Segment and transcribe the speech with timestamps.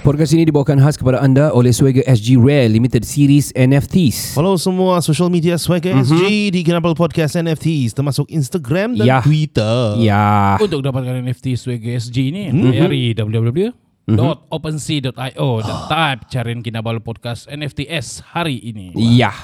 [0.00, 4.32] Podcast ini dibawakan khas kepada anda oleh Swagger SG Rare Limited Series NFTs.
[4.32, 6.08] Follow semua social media Swagger mm-hmm.
[6.08, 6.22] SG
[6.56, 9.20] di Kinabel Podcast NFTs termasuk Instagram dan Ya.
[9.20, 10.00] Twitter.
[10.00, 10.56] Ya.
[10.56, 18.56] Untuk dapatkan NFT Swagger SG ni Layari www.opensea.io Dan type cariin Kinabalu Podcast NFTs hari
[18.56, 19.36] ini Ya.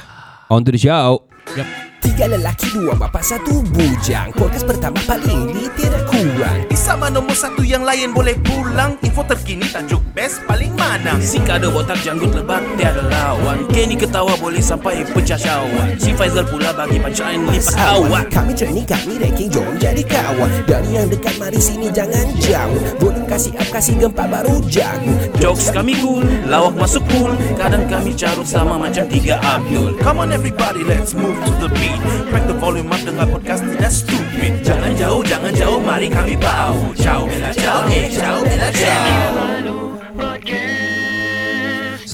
[0.49, 1.29] On to the show.
[1.53, 1.96] Yep.
[2.07, 4.31] Tiga lelaki, dua bapa, satu bujang.
[4.39, 6.63] Podcast pertama paling ini tidak kurang.
[6.71, 11.43] Di Sabah nombor satu yang lain boleh pulang Info terkini tajuk best paling mana Si
[11.43, 16.71] kada botak janggut lebat tiada lawan Kenny ketawa boleh sampai pecah syawak Si Faizal pula
[16.71, 20.51] bagi pancaan lipat awak Kami training, kami ranking, jom jadi kawan.
[20.71, 22.81] Dari yang dekat, mari sini jangan jauh.
[23.03, 25.11] Volume kasih up, kasih gempa baru jago.
[25.43, 30.31] Jokes kami cool, lawak masuk cool Kadang kami carut sama macam tiga Abdul Come on
[30.33, 31.96] everybody, let's move to the beat
[32.31, 34.53] Crack the volume up dengan podcast tidak stupid.
[34.63, 36.77] Jangan jauh, jangan jauh, mari kami bau.
[36.99, 39.86] Ciao, bella ciao, eh ciao, bella ciao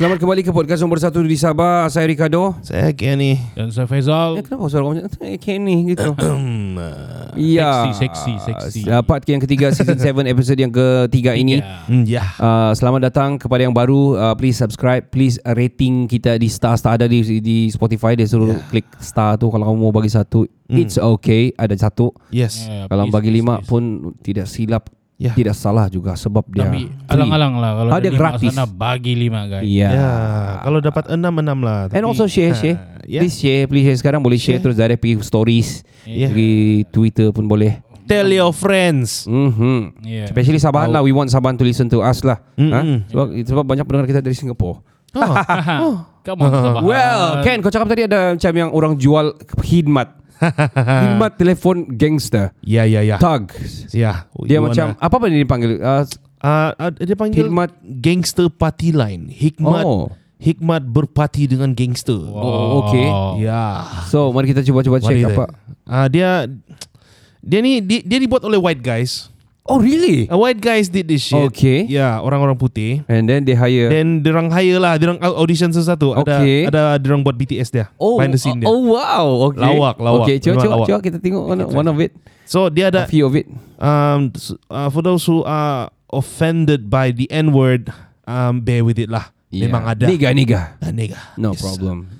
[0.03, 1.87] Selamat kembali ke podcast nombor satu di Sabah.
[1.87, 2.59] Saya Ricardo.
[2.59, 3.39] Saya Kenny.
[3.55, 6.11] Dan saya Faizal Eh, kenapa suara kamu macam eh, Kenny gitu?
[7.39, 7.87] Ya.
[7.95, 8.81] Seksi, seksi, seksi.
[8.91, 11.63] Uh, part yang ketiga season 7 episode yang ketiga ini.
[11.63, 11.87] Ya.
[11.87, 12.25] Hmm, ya.
[12.35, 14.19] Uh, selamat datang kepada yang baru.
[14.19, 18.59] Uh, please subscribe, please rating kita di star star ada di di Spotify dia suruh
[18.75, 20.51] klik star tu kalau kamu mau bagi satu.
[20.67, 22.11] It's okay, ada satu.
[22.35, 22.67] Yes.
[22.67, 23.71] Ya, Kalau please, bagi please, lima please.
[23.71, 23.83] pun
[24.19, 24.91] tidak silap,
[25.23, 25.33] Ya.
[25.33, 27.07] tidak salah juga sebab dia Tapi free.
[27.07, 28.51] alang-alang lah Kalau Ah, ada dia gratis.
[28.51, 29.89] sana Bagi lima guys Ya.
[29.89, 30.11] Ya,
[30.61, 31.87] kalau dapat enam enam lah.
[31.87, 32.79] And Tapi- also share, Ha, share.
[33.05, 33.21] Ya.
[33.21, 33.95] Please share, please share.
[33.97, 36.27] Sekarang boleh share, terus direct pergi stories, Ya.
[36.27, 36.53] pergi
[36.89, 37.79] Twitter pun boleh.
[38.03, 39.25] Tell your friends.
[39.25, 40.03] Mm-hmm.
[40.03, 40.27] Yeah.
[40.27, 41.01] Especially Sabahan lah.
[41.01, 42.43] We want Sabahan to listen to us lah.
[42.55, 42.73] Mm-mm.
[42.73, 42.81] Ha?
[43.09, 44.83] Sebab, sebab banyak pendengar kita dari Singapore.
[46.23, 46.83] Come on Sabahan.
[46.83, 50.22] Well, Ken, kau cakap tadi ada macam yang orang jual khidmat.
[51.03, 52.51] khidmat telefon gangster.
[52.63, 53.17] Ya, ya, ya.
[53.17, 53.51] Thug.
[53.95, 54.27] Ya.
[54.47, 55.79] Dia You macam, apa apa dia dipanggil?
[55.79, 56.05] Uh,
[56.43, 57.71] ah, dia panggil Hikmat.
[58.03, 59.31] gangster party line.
[59.31, 59.85] Hikmat.
[59.87, 60.11] Oh.
[60.43, 62.19] Hikmat berparti dengan gangster.
[62.19, 63.07] oh, okay.
[63.47, 63.87] Ya.
[64.11, 65.55] So, mari kita cuba-cuba check apa.
[65.87, 66.47] Ah dia
[67.43, 69.32] dia ni dia, dia dibuat oleh white guys.
[69.63, 70.27] Oh, really?
[70.27, 71.39] Uh, white guys did this shit.
[71.55, 71.87] Okay.
[71.87, 73.07] Ya, orang-orang putih.
[73.07, 73.87] And then they hire...
[73.95, 76.19] Then dirang hire lah, dirang audition sesuatu.
[76.19, 76.67] Okay.
[76.67, 77.87] Ada ada dirang buat BTS dia.
[77.95, 78.67] Oh, behind the scene dia.
[78.67, 79.55] oh wow.
[79.55, 79.63] Okay.
[79.63, 80.27] Lawak, lawak.
[80.27, 80.87] Okay, cuba, cuba, lawak.
[80.91, 82.11] cuba kita tengok one, one of it.
[82.43, 83.47] So dia A ada few of it.
[83.79, 84.35] um
[84.67, 87.87] uh, for those who are offended by the N word,
[88.27, 89.31] um bear with it lah.
[89.55, 90.11] Memang ada.
[90.11, 90.75] Niga, niga.
[90.83, 91.39] Ah, nigga.
[91.39, 91.63] No Yes.
[91.63, 92.11] problem.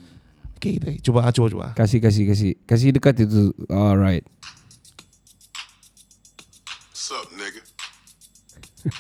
[0.63, 1.67] Okay, kita coba coba coba.
[1.75, 2.55] Kasih, kasih, kasih.
[2.71, 3.51] Kasih dekat itu.
[3.67, 4.23] Alright.
[8.85, 8.91] You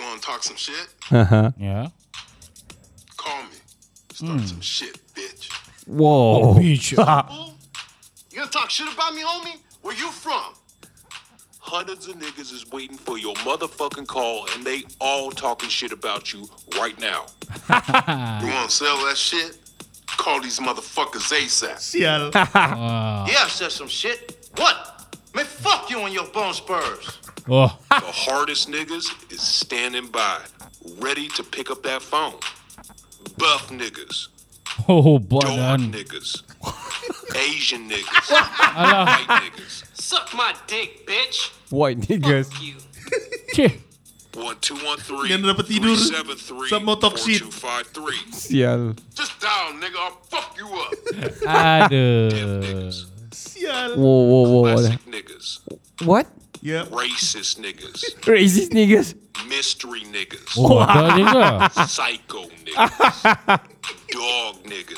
[0.00, 0.88] want to talk some shit?
[1.10, 1.50] Uh huh.
[1.58, 1.88] Yeah.
[3.16, 3.48] Call me.
[4.12, 5.50] Start some shit, bitch.
[5.86, 6.54] Wow.
[6.54, 6.62] Fool?
[6.62, 9.60] You gonna talk shit about me, homie?
[9.82, 10.54] Where you from?
[11.58, 16.32] Hundreds of niggas is waiting for your motherfucking call, and they all talking shit about
[16.32, 16.46] you
[16.78, 17.26] right now.
[17.68, 19.58] you want to sell that shit?
[20.06, 21.76] Call these motherfuckers ASAP.
[21.76, 22.30] Sial.
[22.34, 24.48] Yeah, I said some shit.
[24.56, 25.18] What?
[25.34, 27.18] Man, fuck you and your bone spurs.
[27.48, 30.40] Oh The hardest niggas is standing by,
[30.98, 32.34] ready to pick up that phone.
[33.38, 34.28] Buff niggas,
[34.88, 36.42] Oh dark badan niggas,
[37.36, 38.30] Asian niggas,
[38.74, 39.84] white niggas.
[39.94, 42.50] Suck my dick, bitch White niggas.
[42.62, 42.74] you
[44.34, 47.40] One two one three Yang dapat tidur three seven three sama four talk shit.
[47.40, 48.20] two five three.
[48.36, 48.92] Sial.
[49.16, 49.96] Just dial, nigga.
[49.96, 50.92] I'll fuck you up.
[51.08, 52.28] Deaf Aduh
[52.60, 52.96] niggas,
[53.32, 53.96] Sial.
[53.96, 54.62] Wow, wow, wow.
[54.76, 55.48] classic niggas,
[56.04, 56.28] What?
[56.62, 56.84] Ya.
[56.86, 59.14] racist niggas, Racist niggas.
[59.48, 63.60] mystery niggas, Oh ada psycho niggas,
[64.10, 64.96] dog niggas,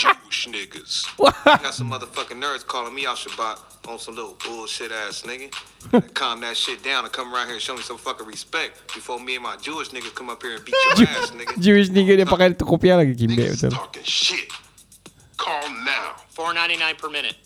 [0.00, 1.04] Jewish niggas.
[1.44, 3.58] Got some motherfucking nerds calling me out Shabbat
[3.88, 5.52] on some little bullshit ass nigga.
[6.14, 9.20] Calm that shit down and come around here and show me some fucking respect before
[9.20, 11.58] me and my Jewish niggas come up here and beat your ass, nigga.
[11.60, 14.50] Jewish nigga dia pakai tu kopiah lagi kimbe talking shit.
[15.36, 16.16] Call now.
[16.30, 17.36] Four ninety nine per minute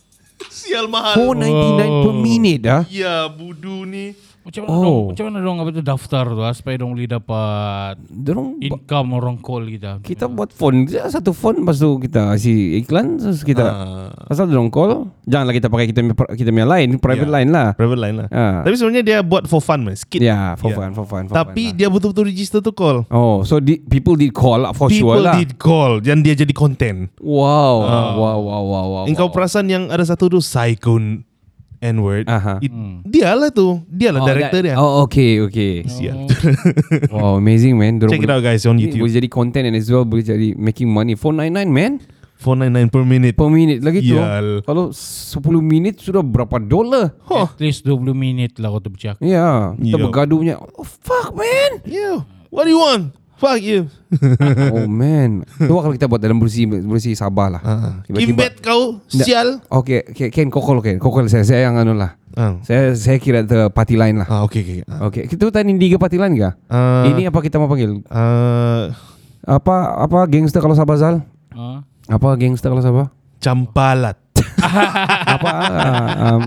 [0.51, 1.15] Sial mahal.
[1.15, 2.83] 499 per minute ah.
[2.91, 4.15] Ya, budu ni.
[4.45, 4.83] Macam mana Oh.
[4.83, 9.09] dong, macam mana dong apa tu daftar tu ah, supaya dong boleh dapat Dorong income
[9.15, 9.99] orang call kita.
[9.99, 14.13] kita buat phone Satu phone Lepas tu kita kasih iklan Terus kita Ah.
[14.23, 17.35] Pasal dorong call Janganlah kita pakai kita punya, kita punya line Private Ya.
[17.35, 18.29] line lah Private line lah.
[18.29, 18.61] Ah.
[18.61, 20.21] Tapi sebenarnya dia buat for fun skit.
[20.21, 20.77] Ya for Ya.
[20.77, 21.77] fun For fun for Tapi fun lah.
[21.77, 23.09] dia betul-betul register tu call.
[23.09, 26.37] Oh so di, people did call lah For People sure lah did call dan dia
[26.37, 27.09] jadi konten.
[27.17, 28.13] Wow Ah.
[28.13, 29.33] Wow wow wow wow Engkau wow.
[29.33, 31.01] perasan yang ada satu tu Psycho
[31.85, 32.25] N-word.
[32.25, 32.65] Aha.
[32.65, 32.73] It,
[33.05, 33.85] Dia lah tu.
[33.93, 34.81] Dia lah oh, director that- dia.
[34.81, 36.25] Oh okay okay Sial.
[37.13, 39.05] Wow amazing man Dorang Check it out guys on YouTube.
[39.05, 41.93] Boleh jadi content and as well Boleh jadi making money 499 man
[42.41, 43.35] 499 per minute.
[43.39, 44.65] Per minit lagi tu Yal.
[44.65, 49.21] Kalau 10 minit Sudah berapa dolar At least 20 minit lah kau tu bercakap.
[49.21, 52.25] Ya Kita bergaduhnya Oh fuck man Yeah.
[52.49, 53.13] What do you want?
[53.35, 53.91] Fuck you.
[54.71, 55.43] Oh man.
[55.59, 57.63] Coba kalau kita buat dalam bersih Bersih Sabah lah.
[58.05, 59.03] Tiba-tiba- Kimbet kau.
[59.07, 59.59] Sial.
[59.65, 60.97] Okay, okay Ken kau call Ken.
[60.97, 61.43] Kau call saya.
[61.43, 64.27] Saya yang anu lah Ah, Saya saya kira the party line lah.
[64.27, 64.79] Ah okay, okay.
[64.85, 66.51] Ah, Okay Kita tanya tiga party line ke?
[66.67, 68.03] Ah, Ini apa kita mau panggil?
[68.09, 68.91] Ah,
[69.41, 71.23] Apa Apa gangster kalau Sabah Zal?
[71.51, 71.87] Ah.
[72.07, 73.07] Apa gangster kalau Sabah?
[73.39, 74.19] Campalat.
[75.31, 76.43] Apa ah, um,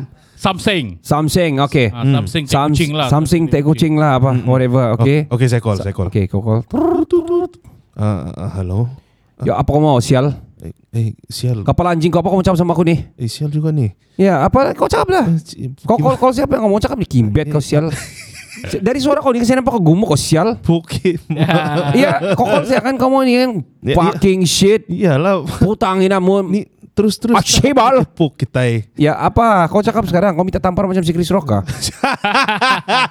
[0.47, 0.85] Samsung.
[1.03, 1.91] Something Okay.
[1.91, 3.07] Ah, Samsung teh Sam- kucing lah.
[3.11, 6.07] Something teh kucing lah apa Whatever Okay Oh, okay, saya call, saya call.
[6.07, 6.63] Okay kau call.
[7.97, 8.87] Ah, ah, hello.
[9.43, 10.31] Ya apa kau mau sial?
[10.63, 11.67] Eh, eh, sial.
[11.67, 12.95] Kepala anjing kau apa kau mau cakap sama aku ni?
[13.19, 13.91] Eh, sial juga ni.
[14.15, 15.25] Ya apa kau cakap lah.
[15.59, 17.05] Eh, Kau call call siapa yang kau mau cakap ni?
[17.05, 17.91] Kimbet kau sial.
[18.57, 20.57] Dari suara kau ni Saya nampak kau gemuk kau sial?
[20.65, 21.21] Bukit.
[21.93, 23.51] Iya kau call saya kan kamu ni kan?
[23.93, 24.89] Fucking shit.
[24.89, 25.45] Iyalah.
[25.61, 26.65] Putang ini namun Ni
[26.97, 27.37] terus terus.
[27.37, 28.01] Akshebal.
[28.17, 28.89] Bukit tai.
[28.97, 30.33] Ya apa kau cakap sekarang?
[30.33, 31.61] Kau minta tampar macam si Chris Rock kah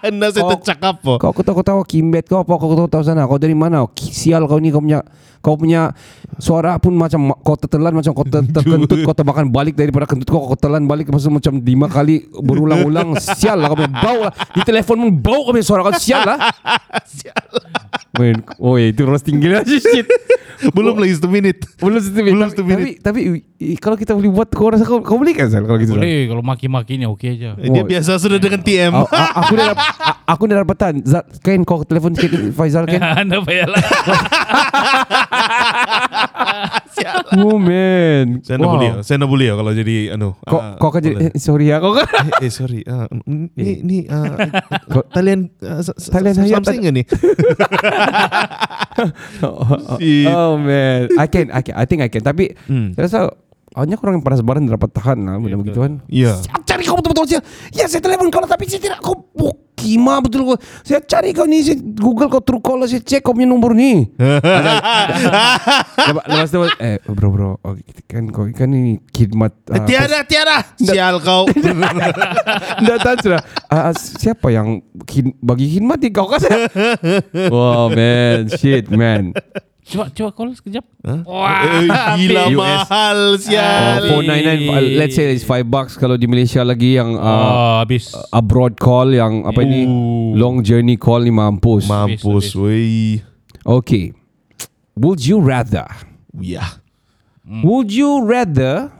[0.02, 1.22] Anda saya tercakap po.
[1.22, 2.50] Kau kau tahu kau tahu Kimbet kau apa?
[2.50, 3.22] Kau tahu tahu sana.
[3.30, 3.86] Kau dari mana?
[3.94, 5.06] Sial kau ni kau punya
[5.38, 5.94] Kau punya
[6.42, 8.98] suara pun macam ma- Kau tertelan macam kau ter, terkentut.
[9.06, 13.14] Kau terbakar balik daripada kentut kau Kau telan balik Masa macam lima kali Berulang-ulang.
[13.38, 14.34] Sial lah kau punya bau lah.
[14.50, 15.94] Di telefon pun bau kau punya suara kau.
[15.94, 16.50] Sial lah.
[17.06, 17.46] Sial
[18.16, 20.06] Man, oh itu roasting gila shit.
[20.72, 21.58] Belum lagi satu minit.
[21.76, 22.94] Belum satu Belum tapi, satu tapi, minit.
[22.98, 23.18] tapi,
[23.54, 25.92] i- kalau kita boleh buat kau rasa kau, kau boleh kan Sal kalau gitu?
[25.92, 27.54] Boleh kalau maki-maki ni okey aja.
[27.56, 27.86] Eh, Dia Oh.
[27.86, 28.90] biasa sudah dengan TM.
[28.90, 29.68] A- a- aku dah
[30.24, 33.80] aku dah dapatan Zat, Kan kau telefon sikit Faizal kan Anda payahlah.
[37.36, 38.90] Oh man Saya nak boleh.
[39.00, 40.32] Saya nak boleh kalau jadi anu.
[40.40, 42.06] Kau, ah, kau kan jadi eh, Sorry ya Kau kan
[42.36, 42.80] Eh, eh sorry.
[42.82, 44.36] Ah, ni ni ah,
[45.14, 47.02] talian sa- Talian sa- hayat Samsung ke ni?
[49.98, 52.92] Si- Oh man I can I can I think I can Tapi Hmm.
[52.92, 53.20] Saya rasa
[53.76, 56.32] Hanya korang yang panas baran Dapat tahan lah Benda begituan Ya.
[56.40, 57.42] Saya cari kau betul-betul Saya
[57.76, 60.56] Ya saya telefon kau lah Tapi saya tidak Kau oh, Kima betul kau.
[60.80, 64.08] Saya cari kau ni Saya google kau true call Saya cek kau punya nombor ni.
[65.96, 67.76] Lepas, lepas tu Eh bro bro oh,
[68.08, 70.64] Kan kau Kan ini Khidmat ah, Tiada, tiada.
[70.80, 71.44] Sial kau.
[72.88, 74.80] Dah tahu sudah uh, Siapa yang
[75.44, 76.40] Bagi khidmat ni kau kan?
[77.52, 78.48] Wow man.
[78.56, 79.36] Shit man
[79.86, 80.82] Coba coba call sekejap.
[80.82, 81.20] Eh,
[82.18, 82.58] Gila US.
[82.58, 84.02] mahal uh, sial.
[84.18, 88.10] 499 uh, Let's say it's 5 bucks Kalau di Malaysia lagi yang uh, Ah, habis.
[88.28, 90.34] Abroad call Yang apa ni Ooh.
[90.34, 93.22] Long journey call ni mampus Mampus wei.
[93.62, 94.10] Okay
[94.98, 95.86] Would you rather
[96.34, 96.82] Ya.
[97.46, 98.90] Would you rather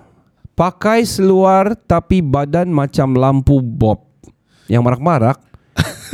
[0.54, 4.06] Pakai seluar Tapi badan macam lampu bob
[4.70, 5.38] Yang marak-marak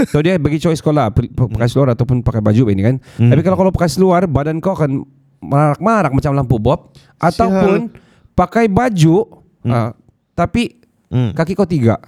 [0.08, 1.12] So dia bagi choice kau lah.
[1.12, 2.96] Pakai seluar ataupun pakai baju ini kan.
[3.18, 5.04] Tapi kalau kau pakai seluar Badan kau akan
[5.42, 6.94] Marak-marak macam lampu bob.
[7.18, 7.90] Ataupun
[8.32, 9.92] Pakai baju ah,
[10.32, 11.36] Tapi Hmm.
[11.36, 12.00] Kaki kau tiga.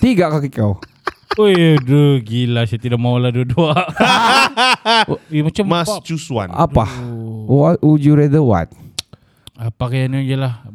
[0.00, 0.80] Tiga kaki kau.
[1.36, 2.64] Oi, aduh gila.
[2.64, 3.76] Saya tidak mau lah dua-dua.
[5.12, 6.48] oh, eh, macam Must choose one.
[6.48, 6.88] Apa?
[7.44, 8.72] What would you rather what
[9.62, 10.66] Ah, pakai ni je lah.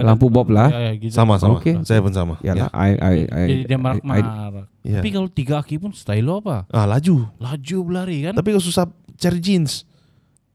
[0.00, 0.72] Lampu bob lah.
[0.72, 1.12] Ya, ya, gitu.
[1.12, 1.60] Sama sama.
[1.60, 1.76] Okay.
[1.84, 2.40] Saya pun sama.
[2.40, 4.32] Yalah I, I, I, Jadi dia I- marak-marak.
[4.80, 4.96] Ya.
[4.96, 6.64] Tapi kalau tiga kaki pun style lo apa?
[6.68, 7.28] Ah laju.
[7.36, 8.32] Laju berlari kan?
[8.32, 9.84] Tapi kau susah cari jeans.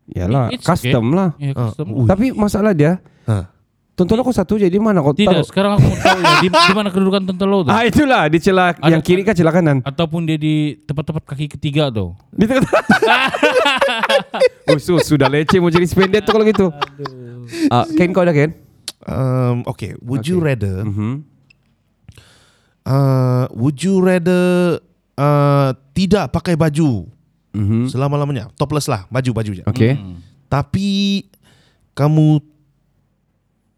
[0.09, 1.93] Yalah It's Custom lah Ya, Ah, custom.
[1.93, 2.09] ui.
[2.09, 2.97] Tapi masalah dia
[3.29, 3.45] Ha.
[3.93, 6.73] Tonton aku satu je Di mana kau Tidak, taruh sekarang aku tahu ya, di, di
[6.73, 7.69] mana kedudukan tonton lo tu?
[7.75, 11.45] Ah itulah Di celah Ada- Yang kiri kan celah kanan Ataupun dia di tempat-tempat kaki
[11.51, 12.17] ketiga tu?
[12.33, 12.65] Di tengah
[14.71, 16.73] Oh sudah leceh Mau jadi spended tu kalau gitu
[17.67, 18.53] Ah, Ken kau dah Ken
[19.01, 19.95] Um, okay.
[19.99, 20.83] Would you rather?
[20.83, 21.23] Mhm.
[22.83, 24.77] Uh, would you rather
[25.15, 27.05] uh, tidak pakai baju
[27.49, 27.87] Mhm.
[27.87, 28.49] selama lamanya?
[28.53, 29.63] Topless lah, baju baju je.
[29.65, 29.97] Okay
[30.45, 30.87] Tapi
[31.93, 32.41] kamu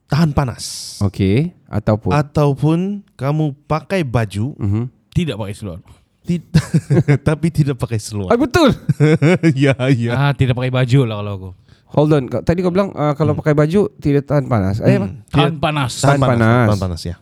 [0.06, 0.98] tahan panas.
[1.02, 2.78] Okay Ataupun Ataupun
[3.14, 4.84] kamu pakai baju Mhm.
[5.12, 5.80] Tidak pakai seluar.
[6.22, 6.44] ti-
[7.28, 8.32] tapi tidak pakai Ah seluar.
[8.38, 8.72] betul
[9.58, 10.12] ya ya.
[10.14, 11.50] Ah, tidak pakai baju lah kalau aku.
[11.92, 15.06] Hold on Tadi kau bilang ah, Kalau pakai baju Tidak tahan panas Eh apa?
[15.06, 15.28] Hmm.
[15.28, 15.92] Tahan panas.
[16.00, 16.68] Tahan panas.
[16.68, 17.16] Tahan panas ya.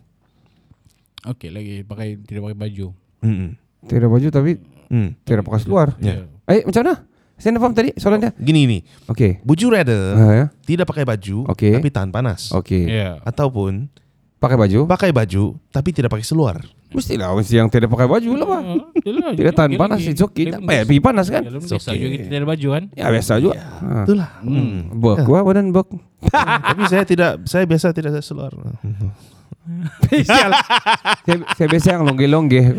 [1.26, 2.88] Okey lagi pakai tidak pakai baju.
[3.20, 3.52] Mm-mm.
[3.84, 4.52] Tiada baju tapi
[4.90, 5.22] Mm.
[5.22, 5.94] tiada pakai seluar.
[6.02, 6.26] Ya.
[6.50, 7.06] Eh macam mana?
[7.38, 8.32] Saya nak faham tadi soalan dia.
[8.34, 8.80] Gini ni.
[9.06, 9.38] Okey.
[9.46, 10.46] Would you rather Ha, ya.
[10.66, 11.78] tidak pakai baju Okey.
[11.78, 12.50] tapi tahan panas?
[12.50, 12.90] Okey.
[12.90, 13.22] Ya.
[13.22, 13.86] Ataupun
[14.40, 14.88] Pakai baju?
[14.88, 16.64] pakai baju tapi tidak pakai seluar?
[16.90, 18.62] Mestilah mesti yang tidak pakai baju lah pak.
[19.04, 20.48] Yalah, Tidak tahan okey panas it's okay.
[20.48, 20.88] Payah biasa.
[20.88, 21.42] pergi panas kan?
[21.46, 22.00] It's biasa okay.
[22.00, 22.84] juga kita tidak baju kan.
[22.96, 23.54] Ya biasa juga.
[23.60, 23.90] Ha.
[24.08, 24.30] Itulah.
[24.42, 24.78] Hmm.
[24.96, 25.88] Bek gua badan bek.
[26.32, 28.52] tapi saya tidak saya biasa tidak ada seluar.
[30.10, 30.50] Saya,
[31.60, 32.62] saya biasa yang longge-longge.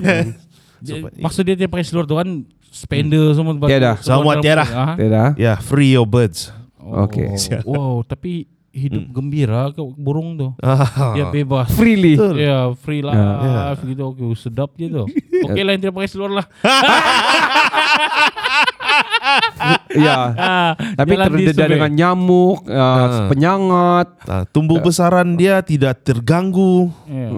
[0.81, 2.41] Dia- Maksud dia dia pakai seluar tu kan
[2.73, 4.01] spender semua baju- Tiada.
[4.01, 4.65] Semua tiada.
[4.65, 4.95] Ah.
[4.97, 5.37] Tidak.
[5.37, 6.49] Ya, free your birds.
[6.81, 7.05] Oh.
[7.05, 7.37] Okey.
[7.69, 10.49] Wow, tapi hidup gembira ke burung tu.
[10.63, 11.15] Ah.
[11.19, 11.75] Dia bebas.
[11.75, 12.15] Freely.
[12.15, 12.37] Betul.
[12.39, 13.15] Ya, free lah.
[13.15, 13.75] Ya.
[13.75, 15.05] Gitu, okay, sedap je tu.
[15.51, 16.47] Okey lah yang tidak pakai seluar lah.
[19.91, 20.17] Ya.
[20.33, 21.67] Ah, Tapi sungai.
[21.69, 23.27] dengan nyamuk, uh, Ah.
[23.27, 24.07] penyangat.
[24.23, 26.89] Ah, tumbuh besaran dia tidak terganggu.
[27.05, 27.29] Ya.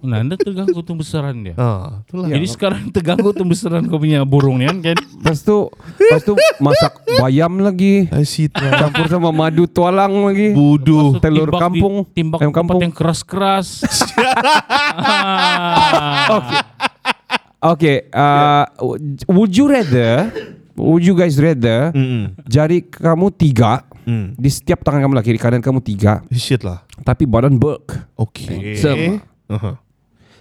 [0.00, 1.54] Nah, anda terganggu tumbuh besaran dia.
[1.54, 2.30] Ah, itulah.
[2.30, 4.78] Jadi sekarang terganggu tumbuh besaran kau punya burung ni kan?
[4.80, 4.96] kan?
[4.96, 8.06] Lepas tu, lepas tu masak bayam lagi.
[8.06, 8.78] That.
[8.78, 10.54] Campur sama madu tualang lagi.
[10.54, 11.18] Budu.
[11.18, 11.94] Telur Timbak kampung.
[12.00, 12.80] di, timbak Ayam tempat kampung.
[12.80, 13.68] yang keras-keras.
[14.98, 16.26] Ah.
[16.30, 16.60] Okay.
[17.58, 17.96] Okay.
[18.10, 18.64] Uh,
[19.28, 20.30] would you rather,
[20.96, 22.34] you guys rather Mm-mm.
[22.44, 24.32] jari kamu tiga Mm.
[24.34, 26.80] di setiap tangan kamu lah kiri kanan kamu tiga, Shit lah.
[26.98, 27.92] tapi badan bulk.
[28.16, 28.72] Okay.
[28.74, 29.20] Sama.
[29.46, 29.76] Uh-huh.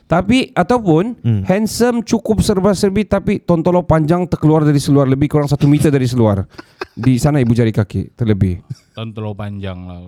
[0.07, 1.43] Tapi ataupun Hmm.
[1.43, 6.47] handsome cukup serba-serbi tapi tontolo panjang terkeluar dari seluar lebih kurang satu meter dari seluar.
[6.95, 8.63] Di sana ibu jari kaki terlebih.
[8.93, 9.99] Terlalu panjang lah.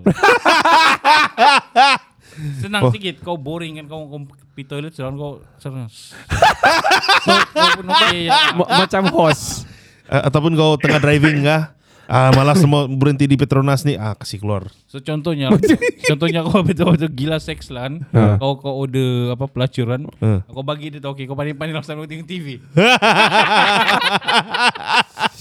[2.56, 2.90] Senang Oh.
[2.90, 5.90] sikit kau boring kan kau kau pergi toilet sedang kau senang.
[5.90, 8.54] so, kau pun okey ya.
[8.54, 9.68] Ma- macam host.
[10.10, 11.78] Uh, ataupun kau tengah driving kah?
[12.10, 13.94] Ah, malah semua berhenti di Petronas ni.
[13.94, 14.66] Ah, kasih keluar.
[14.90, 15.54] So contohnya
[16.10, 17.94] contohnya kau betul betul gila seks lah kan.
[18.10, 18.34] Ha.
[18.42, 20.10] Kau kau order apa pelacuran.
[20.18, 20.42] Ha.
[20.50, 22.58] Kau bagi dia tu okey kau pandai-pandai lah sambil tengok TV.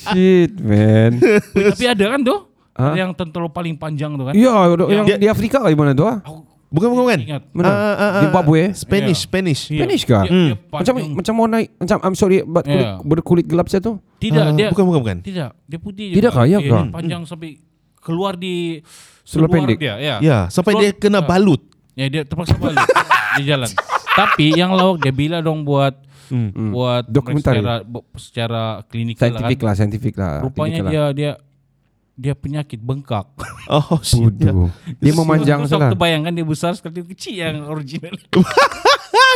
[0.05, 1.17] Shit man.
[1.73, 2.37] Tapi ada kan tu?
[2.77, 2.93] Ha?
[2.93, 4.37] Yang tentara paling panjang tu kan?
[4.37, 4.53] Ya,
[4.93, 6.21] yang Dia- di Afrika kali mana tu ah?
[6.69, 7.19] Bukan, bukan, bukan.
[7.19, 7.43] ingat.
[7.49, 7.65] Mana?
[7.65, 8.61] Ah, ah, ah, Zimbabwe.
[8.71, 9.25] Spanish, Ya.
[9.25, 9.61] Spanish.
[9.67, 9.77] Ya.
[9.79, 10.03] Spanish?
[10.03, 12.93] Dia- dia Macam macam mau naik macam I'm sorry but kulit, Ya.
[12.99, 13.97] berkulit gelap saya tu.
[14.17, 15.17] Tidak, Ah, dia bukan, bukan, bukan.
[15.19, 16.45] Tidak, dia putih Tidak kah?
[16.45, 16.85] Ya Dia kah?
[16.91, 17.57] panjang sampai
[17.97, 18.85] keluar di
[19.23, 19.77] seluar pendek.
[19.77, 20.15] dia, ya.
[20.19, 21.61] Ya, sampai Keluar- dia kena balut.
[21.93, 22.77] Ya dia terpaksa balik
[23.35, 23.69] di jalan.
[24.09, 26.69] Tapi yang lawak dia bila dong buat Hmm.
[26.69, 27.57] buat Dokumentari.
[27.57, 27.73] secara
[28.13, 29.65] secara klinikal Scientific lah.
[29.65, 30.29] lah, scientific lah.
[30.29, 30.41] Kan.
[30.45, 31.31] Rupanya clinical dia dia
[32.19, 33.23] dia penyakit bengkak.
[33.71, 33.95] Oh.
[34.19, 34.67] Bodoh.
[34.99, 35.87] Dia memanjang Terus salah.
[35.87, 38.11] aku bayangkan dia besar sekali kecil yang original.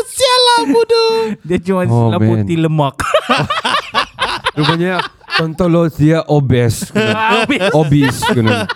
[0.03, 1.13] Sialah bodoh.
[1.47, 2.99] dia cuma Oh, putih lemak.
[4.57, 4.99] Rupanya
[5.39, 6.91] Tontolo dia obes.
[7.71, 8.67] Obese kena.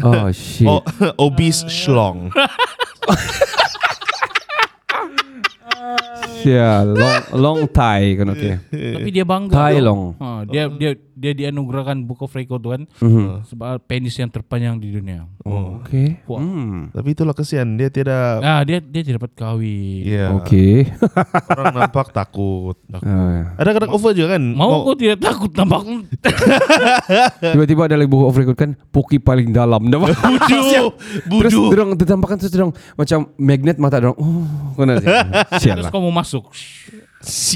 [0.00, 0.68] Oh shit.
[0.68, 0.80] Oh,
[1.18, 2.30] obese schlong.
[6.42, 8.58] Yeah, long long tie kan okay.
[8.68, 9.54] Tapi dia bangga.
[9.70, 9.78] Tu.
[9.80, 10.14] long.
[10.16, 13.46] Ha, dia dia dia dianugerahkan Book of Record tu kan Mhm.
[13.46, 15.22] sebab penis yang terpanjang di dunia.
[15.40, 16.18] Oh, okay.
[16.24, 16.38] Wah.
[16.38, 16.90] Hmm.
[16.90, 20.02] Tapi itulah kesian dia tidak Ah dia dia tidak dapat kahwin.
[20.02, 20.90] ya Okay.
[21.52, 22.74] orang nampak takut.
[22.96, 24.42] Ah, Ada kadang over juga kan?
[24.42, 25.82] Mau kau tidak takut nampak
[27.52, 30.90] Tiba-tiba ada lagi buku off record kan Poki paling dalam Dah budu.
[31.28, 31.68] Terus Budu.
[31.68, 34.98] dorang tertampakkan Terus dorang Macam magnet mata dorang Oh Kena
[35.72, 36.44] Sial terus lah kau mau masuk.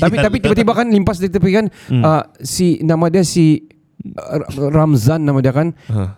[0.01, 1.67] Tapi tapi tiba-tiba kan Limpas di tepi kan
[2.07, 3.67] ah, Si Nama dia si
[4.15, 6.15] Ra- Ramzan nama dia kan Ha.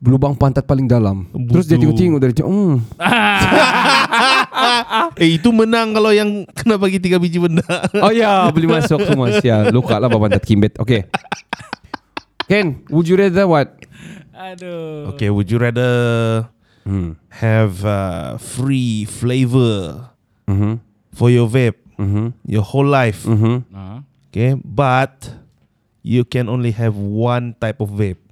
[0.00, 2.76] Lubang pantat paling dalam Terus dia tengok-tengok dari hmm.
[5.20, 7.64] Eh itu menang kalau yang kena bagi tiga biji benda.
[8.04, 11.04] Oh ya Boleh masuk semua Sial Luka lah pantat kimbet Okay
[12.48, 13.76] Ken Would you rather what
[14.40, 15.12] Aduh.
[15.12, 16.48] Okay, would you rather
[16.88, 17.12] hmm.
[17.28, 20.08] have uh, free flavor
[20.50, 20.82] Mhm.
[21.10, 22.32] For your vape Mhm.
[22.46, 23.26] your whole life?
[23.28, 23.66] Mhm.
[23.68, 24.02] Nah.
[24.30, 25.34] Okay, but
[26.06, 28.22] you can only have one type of vape.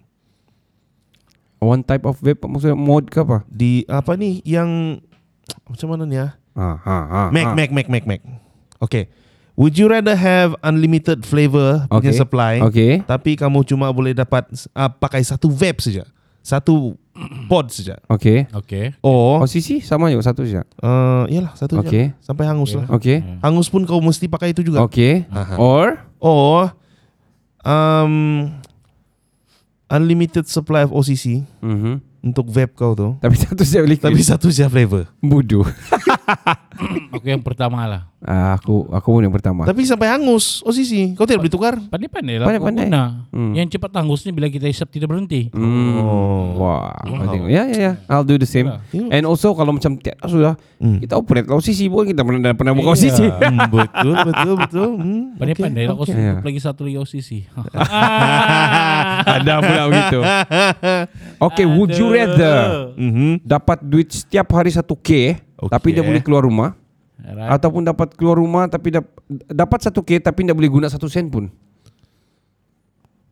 [1.59, 5.03] One type of vape Maksudnya mod ke apa Di apa nih yang
[5.71, 6.29] macam mana nih ya?
[6.55, 7.55] ha, ha, ha, Mac.
[7.55, 8.21] Mac, Mac, Mac, Mac.
[8.79, 9.11] Okay.
[9.59, 12.19] Would you rather have unlimited flavor punya Okay.
[12.23, 16.07] supply, Okay tapi kamu cuma boleh dapat uh, pakai satu vape saja,
[16.49, 16.97] satu
[17.45, 18.97] pod saja, Okay Okay.
[19.05, 20.65] or Oh sisi sama juga satu saja.
[20.81, 22.05] uh, iyalah satu saja, Okay.
[22.25, 22.89] sampai hangus lah.
[22.89, 23.21] Okay.
[23.45, 24.81] Hangus pun kau mesti pakai itu juga.
[24.89, 25.29] Okay.
[25.29, 25.61] Aha.
[25.61, 26.73] Or Or
[27.63, 28.49] um,
[29.89, 32.01] unlimited supply of OCC mhm.
[32.19, 33.99] Untuk vape kau tu, Tapi satu saja boleh.
[33.99, 35.07] tapi satu saja flavor.
[35.19, 35.63] budu.
[37.11, 38.03] Aku yang pertama lah.
[38.19, 39.63] Ah, aku aku pun yang pertama.
[39.63, 41.15] Tapi sampai hangus OCC.
[41.15, 41.75] Kau tidak boleh tukar?
[41.79, 42.47] Pandai-pandai lah.
[42.51, 42.87] Pandai-pandai.
[42.91, 43.53] Pandai, Hmm.
[43.55, 45.51] Yang cepat tanggus ni bila kita hisap tidak berhenti.
[45.55, 46.03] Hmm.
[46.03, 46.59] Oh.
[46.59, 46.99] Wah,
[47.31, 47.93] think, ya ya ya.
[48.11, 48.67] I'll do the same.
[48.91, 49.11] Tengok.
[49.11, 50.99] And also kalau macam tiap sudah Hmm.
[50.99, 53.27] kita operate kalau sisi pun kita pernah pernah buka sisi.
[53.27, 54.89] Hmm, betul, betul, betul.
[54.95, 55.95] Hmm, Pandai-pandai lah.
[55.95, 56.15] Kau okay.
[56.15, 56.23] okay.
[56.25, 56.35] Ya.
[56.43, 57.31] lagi satu lagi OCC.
[59.35, 60.19] Ada pula begitu.
[61.39, 62.59] Okay, would you rather
[62.95, 63.31] Mhm.
[63.41, 66.75] dapat duit setiap hari 1k tapi dia boleh keluar rumah
[67.19, 67.51] Alright.
[67.53, 69.07] ataupun dapat keluar rumah tapi dap,
[69.47, 71.51] dapat 1k tapi tidak boleh guna satu sen pun.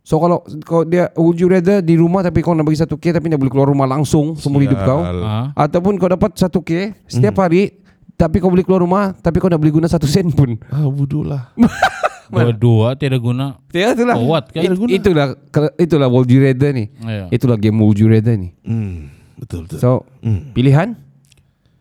[0.02, 3.26] So kalau kau dia would you rather di rumah tapi kau nak bagi 1k tapi
[3.26, 5.50] tidak boleh keluar rumah langsung seumur hidup kau Ah.
[5.52, 6.70] ataupun kau dapat 1k
[7.06, 7.82] setiap hari
[8.14, 10.54] tapi kau boleh keluar rumah tapi kau tidak boleh guna satu sen pun.
[10.66, 11.50] Ah, wudu lah.
[12.28, 13.58] Dua-dua tidak guna.
[13.70, 14.14] Ya itulah.
[14.14, 14.62] For what, kan?
[14.62, 16.90] It, itulah kalau- itulah would you rather ni.
[16.98, 17.26] Ya.
[17.28, 18.50] Itulah game would you rather ni.
[18.60, 19.78] Hmm, betul, betul.
[19.78, 19.90] So
[20.20, 20.50] Hmm.
[20.52, 20.96] pilihan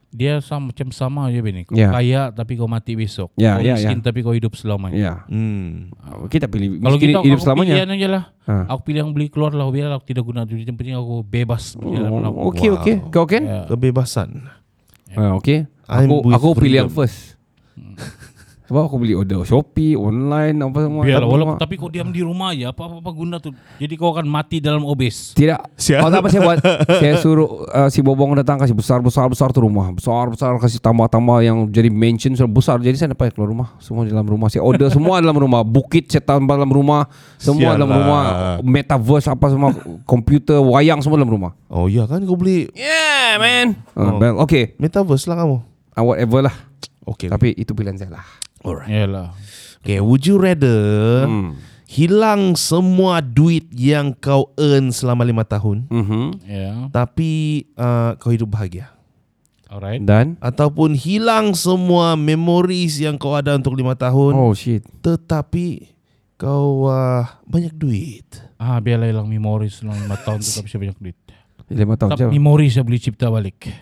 [0.09, 1.67] Dia sama macam sama aja Beni.
[1.67, 1.91] Kau Ya.
[1.91, 3.35] kaya tapi kau mati besok.
[3.35, 4.05] Ya, kau ya, miskin ya.
[4.05, 4.95] tapi kau hidup selamanya.
[4.95, 5.91] ya Hmm.
[6.31, 7.73] kita pilih Kalau miskin kita hidup aku selamanya.
[7.75, 8.23] pilihan aja lah.
[8.47, 8.53] Ha.
[8.71, 10.63] Aku pilih yang beli keluar lah biar aku tidak guna duit.
[10.63, 11.91] Yang penting aku bebas aku.
[11.91, 12.79] Oh, Okey Wow.
[12.79, 12.95] okey.
[13.11, 13.43] Kau kan?
[13.43, 13.59] Ya.
[13.67, 14.47] Kebebasan.
[15.11, 15.67] Ah, okey.
[15.83, 17.35] I'm Aku aku pilih yang first.
[18.65, 21.05] Sebab aku beli order Shopee, online apa semua.
[21.05, 23.53] Biarlah Apa walaupun tapi kau diam di rumah aja apa apa guna tuh.
[23.77, 25.37] Jadi kau akan mati dalam obes.
[25.37, 25.77] Tidak.
[25.77, 26.01] Siap.
[26.01, 26.57] Kau tahu apa saya buat?
[27.01, 29.93] saya suruh uh, si Bobong datang kasih besar besar besar tu rumah.
[29.93, 32.81] Besar besar kasih tambah tambah yang jadi mansion sudah besar.
[32.81, 33.67] Jadi saya dapat keluar rumah.
[33.77, 34.49] Semua dalam rumah.
[34.49, 35.61] Saya order semua dalam rumah.
[35.61, 37.05] Bukit saya tambah dalam rumah.
[37.37, 38.01] Semua dalam Sialah.
[38.01, 38.23] rumah.
[38.65, 39.69] Metaverse apa semua.
[40.09, 41.51] komputer, wayang semua dalam rumah.
[41.69, 43.67] Oh ya kan kau beli Yeah man.
[43.93, 44.47] Uh, Oh.
[44.47, 44.73] okay.
[44.81, 45.61] metaverse lah kamu.
[45.93, 46.55] Uh, whatever lah.
[47.05, 47.29] Okay.
[47.29, 48.25] Tapi itu pilihan saya lah.
[48.65, 48.89] Alright.
[48.89, 49.29] Yalah.
[49.79, 51.53] Okay, would you rather Hmm.
[51.85, 56.23] hilang semua duit yang kau earn selama lima tahun, Mhm.
[56.43, 56.89] Ya.
[56.89, 58.89] tapi uh, kau hidup bahagia?
[59.65, 60.01] Alright.
[60.01, 64.81] Dan Ataupun hilang semua memories yang kau ada untuk lima tahun, oh shit.
[64.99, 65.93] tetapi
[66.35, 68.25] kau uh, banyak duit.
[68.55, 71.17] Ah biarlah hilang memori selama lima tahun tu tapi saya banyak duit.
[71.67, 72.31] Lima tahun Tapi jauh.
[72.31, 73.81] memori saya beli cipta balik.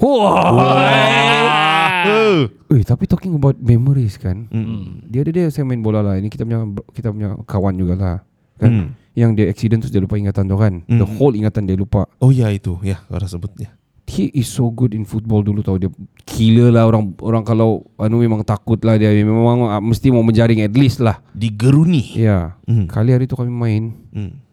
[2.03, 2.41] Uh.
[2.69, 4.47] Eh, tapi talking about memories kan.
[4.49, 5.07] Mm.
[5.07, 6.15] Dia ada dia saya main bola lah.
[6.15, 6.59] Ini kita punya
[6.91, 8.21] kita punya kawan jugalah.
[8.55, 8.69] Kan?
[8.69, 8.87] Hmm.
[9.13, 10.73] Yang dia accident terus dia lupa ingatan tu kan.
[10.85, 11.15] The Hmm.
[11.17, 12.05] whole ingatan dia lupa.
[12.17, 13.73] Oh ya itu, ya kau dah sebutnya.
[14.03, 15.87] He is so good in football dulu tau dia
[16.27, 20.59] killer lah orang orang kalau anu memang takut lah dia memang ah, mesti mau menjaring
[20.59, 21.23] at least lah.
[21.31, 22.03] Digeruni.
[22.13, 22.59] Ya.
[22.67, 22.85] Hmm.
[22.85, 24.43] Kali hari tu kami main Hmm.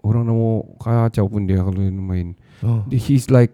[0.00, 2.38] orang nak mau kacau pun dia kalau dia main.
[2.62, 2.86] Oh.
[2.88, 3.50] He's like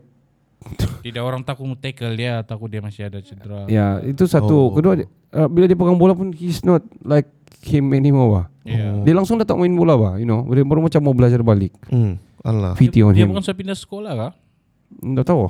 [1.04, 3.64] Tidak orang takut mau tackle dia takut dia masih ada cedera.
[3.66, 4.68] ya itu satu.
[4.68, 4.72] Oh.
[4.72, 7.28] Kedua dia, uh, bila dia pegang bola pun he's not like
[7.64, 8.28] him anymore.
[8.30, 8.46] Bah.
[8.62, 9.00] Ya.
[9.00, 10.44] Dia langsung datang main bola bah, you know.
[10.46, 11.72] Dia baru macam mau belajar balik.
[11.88, 12.20] Hmm.
[12.40, 12.72] Allah.
[12.72, 13.32] VT on Dia him.
[13.32, 14.32] bukan saya pindah sekolah kah?
[15.16, 15.48] Tak tahu.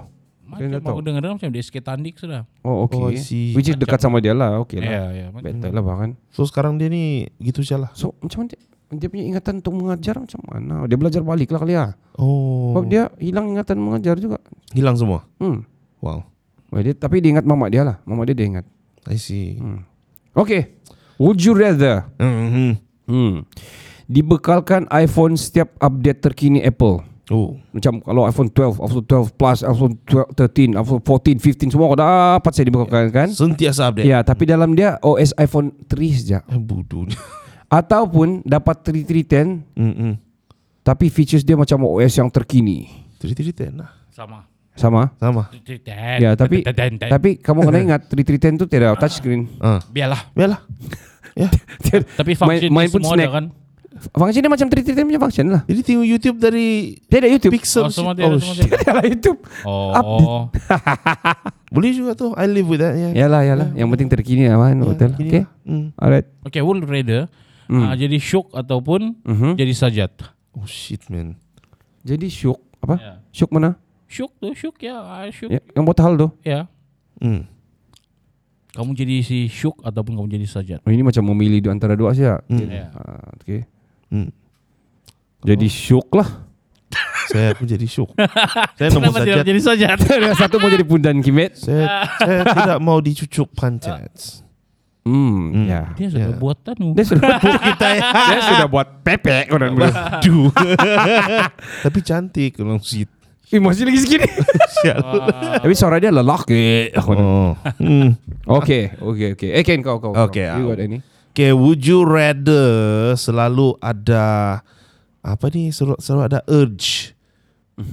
[0.51, 0.95] Macam tak tahu.
[0.99, 2.43] aku dengar macam dia skate tandik sudah.
[2.67, 2.99] Oh okay.
[2.99, 3.55] Oh, see.
[3.55, 4.59] Which is dekat sama dia lah.
[4.63, 5.11] Okay lah.
[5.11, 5.27] ya.
[5.31, 6.11] macam- Better lah bahkan.
[6.35, 7.91] So sekarang dia ni gitu saja lah.
[7.95, 8.59] So macam mana
[8.91, 10.87] dia punya ingatan untuk mengajar macam mana?
[10.91, 11.87] Dia belajar balik lah kali ya.
[12.19, 12.75] Oh.
[12.75, 14.43] Sebab dia hilang ingatan mengajar juga.
[14.75, 15.23] hilang semua.
[15.39, 15.63] Hmm.
[16.03, 16.27] Wow.
[16.71, 17.97] Well, dia, tapi dia ingat mamak dia lah.
[18.03, 18.67] Mamak dia dia ingat.
[19.07, 19.59] I see.
[19.59, 19.87] Hmm.
[20.35, 20.75] Okay.
[21.21, 22.71] Would you rather Mm-hmm.
[23.07, 23.35] hmm,
[24.07, 27.05] dibekalkan iPhone setiap update terkini Apple?
[27.31, 27.55] Oh.
[27.71, 31.99] Macam kalau iPhone 12, iPhone 12 Plus, iPhone 12, 13, iPhone 14, 15 semua kau
[31.99, 33.29] dapat saya dibekalkan kan?
[33.31, 34.09] Sentiasa update.
[34.09, 36.39] Ya, tapi dalam dia OS iPhone 3 saja.
[36.51, 37.07] Eh, Bodoh.
[37.71, 40.13] Ataupun dapat 3310 Mm-mm.
[40.83, 42.91] tapi features dia macam OS yang terkini.
[43.17, 43.95] Tiri-tiri ten lah.
[44.11, 44.43] Sama.
[44.75, 45.13] Sama?
[45.17, 45.47] Sama.
[46.19, 46.67] Ya, tapi
[46.99, 49.47] tapi kamu kena ingat 3310 tu tidak touchscreen.
[49.63, 49.79] Ah.
[49.87, 50.21] biarlah.
[50.33, 50.61] Biarlah.
[51.37, 51.47] ya.
[52.17, 53.31] Tapi Main- function main dia pun semua snack.
[53.31, 53.47] kan?
[54.17, 55.63] Function dia macam 3310 punya function lah.
[55.69, 57.53] Jadi tengok YouTube dari Dia ada YouTube.
[57.53, 57.85] Pixel.
[57.85, 58.71] Oh, semua dia oh, semua dia.
[58.89, 59.39] Ada YouTube.
[59.63, 60.49] Oh.
[61.75, 62.33] Boleh juga tu.
[62.33, 62.97] I live with that.
[62.97, 63.27] Ya.
[63.27, 63.69] Yalah, yalah.
[63.77, 65.11] Yang penting terkini lah kan hotel.
[65.15, 65.43] gini Okay.
[65.45, 65.49] lah.
[65.69, 65.87] Mm.
[65.95, 66.27] Alright.
[66.49, 67.29] Okay, would rather
[67.71, 67.87] Hmm.
[67.87, 69.55] ah, jadi syuk ataupun Mhm.
[69.55, 70.11] jadi sajat.
[70.59, 71.39] Oh shit man.
[72.03, 72.99] Jadi syuk apa?
[72.99, 73.13] Ya.
[73.31, 73.79] Syuk mana?
[74.11, 75.55] Syuk tu, syuk ya, ah, syuk.
[75.55, 76.29] Ya, yang buat hal tu.
[76.43, 76.67] Ya.
[77.23, 77.47] Hmm.
[78.75, 80.81] Kamu jadi si syuk ataupun kamu jadi sajat.
[80.83, 82.43] Oh, ini macam memilih di antara dua saja.
[82.51, 82.67] Hmm.
[82.67, 82.91] Ya.
[82.91, 83.63] Ah, okay.
[84.11, 84.35] Hmm.
[85.47, 86.51] Jadi syuk lah.
[87.31, 88.11] Saya pun jadi syok.
[88.79, 89.23] saya sajat.
[89.23, 89.99] tidak jadi sajat?
[90.43, 91.55] Satu mau jadi pundan kimet.
[91.55, 94.11] Saya, saya tidak mau dicucuk pantat.
[95.01, 95.65] Hmm, Hmm.
[95.65, 95.81] ya.
[95.97, 96.37] Dia sudah Ya.
[96.37, 96.93] buat anu.
[96.93, 98.03] Dia sudah buat kita ya.
[98.29, 99.89] Dia sudah buat pepek orang dulu.
[99.89, 100.49] Aduh.
[101.85, 103.09] Tapi cantik kalau sit.
[103.51, 104.29] Eh, masih lagi segini.
[104.79, 105.03] Sial.
[105.59, 106.95] Tapi suara dia lelaki.
[106.95, 107.59] Oh.
[107.77, 108.15] Hmm.
[108.47, 109.51] Okay, okay, okay.
[109.53, 110.15] Eh, Ken kau kau.
[110.15, 110.29] kau.
[110.29, 110.71] Okay, You ah.
[110.71, 110.99] got any?
[111.31, 112.67] Okay, would you rather
[113.15, 114.61] selalu ada
[115.21, 117.15] apa ni selalu, selalu ada urge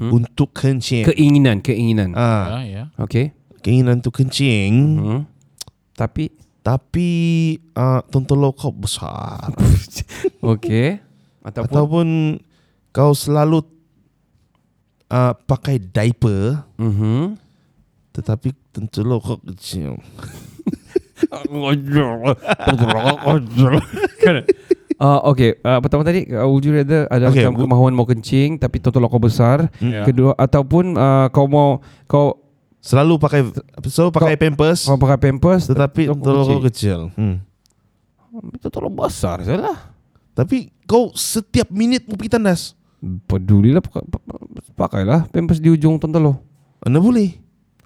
[0.03, 1.07] untuk kencing.
[1.07, 2.11] Keinginan, keinginan.
[2.13, 2.83] ah, Ya, ya.
[2.99, 3.31] Okay.
[3.59, 5.21] keinginan untuk kencing Hmm.
[5.93, 6.29] Tapi
[6.67, 7.09] Tapi
[7.79, 9.55] uh, Tontolo kau besar.
[10.43, 10.99] Okay
[11.39, 11.63] Ataupun?
[11.71, 12.07] Ataupun
[12.91, 13.63] Kau selalu
[15.07, 16.67] uh, Pakai diaper.
[16.75, 17.39] Mhm.
[18.11, 19.95] Tetapi Tontolo kau kecil.
[24.97, 28.57] Uh, okay, uh, pertama tadi uh, would you rather ada Okay, macam kemahuan mau kencing
[28.57, 29.69] tapi total kau besar.
[29.77, 30.03] Ya.
[30.03, 32.46] Kedua ataupun uh, kau mau kau
[32.77, 33.41] Selalu pakai
[33.89, 36.61] Selalu pakai pampers kau pakai pampers Tetapi kau kecil.
[36.61, 37.35] kecil hmm.
[38.61, 39.93] Total besar salah.
[40.37, 42.77] Tapi Kau setiap minit Mau pergi tandas
[43.25, 44.05] Pedulilah pakai,
[44.77, 46.37] pakailah pampers di ujung tontolo.
[46.85, 47.33] Anda boleh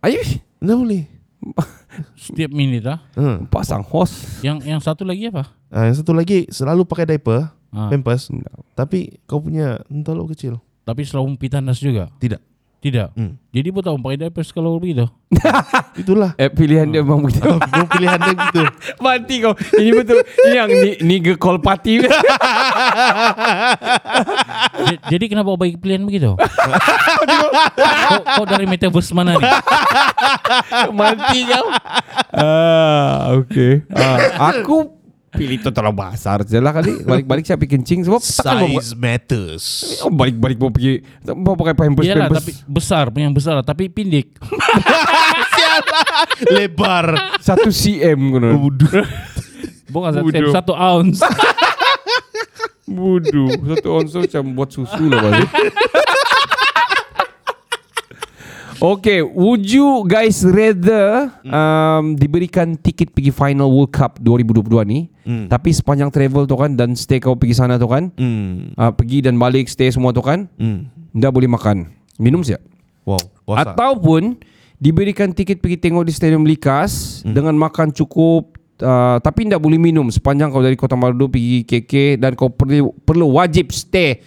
[0.03, 0.19] Ayo
[0.59, 1.03] Anda boleh
[2.27, 2.99] Setiap minit ah.
[3.17, 3.49] hmm.
[3.49, 4.43] pasang hos.
[4.45, 5.49] Yang yang satu lagi apa?
[5.73, 7.87] uh, Yang satu lagi Selalu pakai diaper Ah.
[7.87, 8.27] Pampers
[8.75, 12.11] Tapi Kau punya Tontolo kecil Tapi selalu pitanas juga.
[12.19, 12.50] Tidak
[12.81, 13.13] Tidak.
[13.13, 13.37] Hmm.
[13.53, 15.05] Jadi pun tahu pakai diapers kalau begitu.
[16.01, 17.45] Itulah Eh, pilihan dia memang begitu.
[17.45, 18.65] Kau pilihan dia gitu
[19.05, 19.53] Mati kau.
[19.77, 20.25] Ini betul.
[20.25, 22.01] Ini yang ni, nigger call party.
[25.13, 26.33] Jadi kenapa kau bagi pilihan begitu?
[26.33, 29.45] kau, kau dari metaverse mana ni?
[30.89, 31.65] Mati kau.
[32.33, 33.85] Ah, okay.
[33.93, 35.00] Ah, aku
[35.31, 37.07] pilih total besar je lah kali.
[37.07, 39.65] Balik-balik saya pergi kencing sebab takkan mau Size matters
[40.03, 40.99] Oh, balik-balik mau pergi
[41.31, 44.35] mau pakai pampers Iyalah pampers tapi besar yang besar lah, tapi pindik.
[46.55, 48.49] Lebar satu cm kono.
[49.91, 50.51] Bukan satu, Bodoh.
[50.51, 51.19] satu ounce.
[52.91, 53.51] Bodoh.
[53.71, 55.49] Satu ons macam buat susu lah balik.
[58.81, 65.05] Okay, would you guys rather um, diberikan tiket pergi final World Cup 2022 ni,
[65.45, 68.73] tapi sepanjang travel tu kan dan stay kau pergi sana tu kan, hmm.
[68.73, 70.89] uh, pergi dan balik stay semua tu kan, Hmm.
[71.13, 72.65] dah boleh makan, minum siap.
[73.05, 73.75] Wow puasa.
[73.75, 74.39] Ataupun
[74.79, 77.35] diberikan tiket pergi tengok di Stadium Likas hmm.
[77.35, 82.23] dengan makan cukup uh, tapi tidak boleh minum sepanjang kau dari Kota Marudu pergi KK
[82.23, 84.23] dan kau perlu perlu wajib stay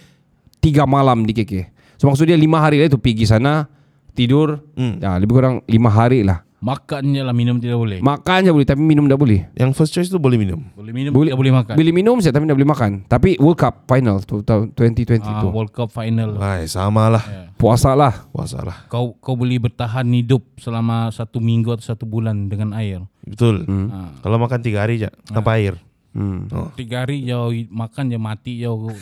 [0.60, 1.72] tiga malam di KK.
[1.98, 3.66] So maksud dia lima hari lah itu pergi sana
[4.14, 4.96] tidur, Hmm.
[4.96, 6.40] ya, lebih kurang lima hari lah.
[6.58, 8.00] Makannya lah minum tidak boleh.
[8.00, 9.44] Makan je boleh tapi minum tak boleh.
[9.52, 11.74] Yang first choice tu boleh minum boleh minum Boleh- tidak boleh makan.
[11.76, 12.90] Boleh minum saja tapi tak boleh makan.
[13.04, 15.52] Tapi World Cup final tu tahun 2020 Ah, tu.
[15.52, 16.40] World Cup final.
[16.40, 17.52] Hai, sama lah Ya.
[17.54, 18.16] Puasa lah.
[18.28, 23.04] Puasa lah Kau kau boleh bertahan hidup selama satu minggu atau satu bulan dengan air.
[23.20, 24.16] Betul Ah.
[24.18, 25.76] Kalau makan tiga hari je Tanpa air
[26.14, 26.46] Hmm.
[26.48, 26.70] oh.
[26.72, 28.94] Tiga hari jauh makan je mati jauh.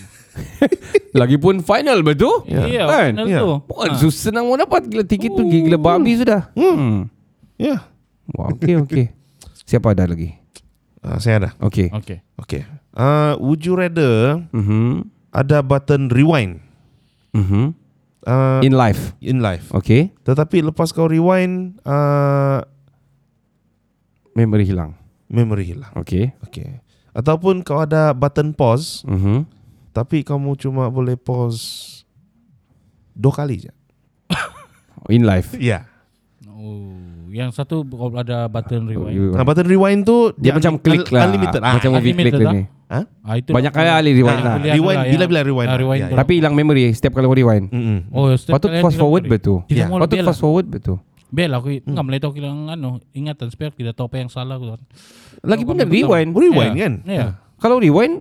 [1.12, 2.40] Lagipun final betul?
[2.48, 3.12] Iya, Kan?
[3.12, 3.38] final Ya.
[3.38, 3.52] tu.
[3.68, 6.48] Bukan oh, senang mau dapat gila tiket tu gila babi sudah.
[6.56, 7.12] Hmm.
[7.60, 7.84] Ya
[8.32, 9.04] Wah, okey okey.
[9.68, 10.32] Siapa ada lagi?
[11.04, 11.92] uh, Saya ada Okey.
[11.92, 12.18] Okey.
[12.40, 12.62] Okay
[12.96, 15.06] uh, Would you rather Mhm.
[15.30, 16.64] Ada button rewind
[17.36, 17.76] Mhm.
[18.24, 19.12] uh, In life.
[19.20, 20.16] in life Okey.
[20.24, 22.64] Tetapi lepas kau rewind uh,
[24.32, 24.96] Memory hilang.
[25.28, 26.32] Memory hilang Okey.
[26.48, 26.80] Okay
[27.12, 29.44] Ataupun kau ada button pause Mhm.
[29.90, 32.00] Tapi kamu cuma boleh pause
[33.12, 33.72] Dua kali je
[35.08, 35.52] In life.
[35.54, 35.84] Ya
[36.44, 36.94] Oh,
[37.28, 39.12] yang satu kalau ada button rewind.
[39.12, 41.26] You- Nah, button rewind tu Dia macam un- klik lah.
[41.26, 41.74] Unlimited ah.
[41.74, 42.54] Macam movie unlimited klik lah.
[42.54, 42.62] ni.
[42.86, 43.04] Hah?
[43.20, 44.54] Ah, itu Banyak kali ahli rewind Ah, lah.
[44.62, 45.80] Rewind, lah, bila-bila yang- rewind ah, lah.
[45.80, 46.16] rewind Ya, ya.
[46.16, 47.66] Tapi hilang memory setiap kali kau rewind.
[47.66, 47.98] Mm-mm.
[48.10, 49.58] Oh, setiap Patut kali fast hilang forward betul.
[49.66, 49.86] Ya.
[49.86, 50.96] mau Patut fast forward betul.
[51.32, 54.76] Bel aku enggak mulai tahu hilang anu ingatan supaya tidak tahu apa yang salah aku.
[55.40, 56.36] Lagi pun rewind.
[56.36, 56.82] Rewind Ya.
[56.84, 56.94] kan?
[57.08, 57.26] Ya.
[57.56, 58.20] Kalau rewind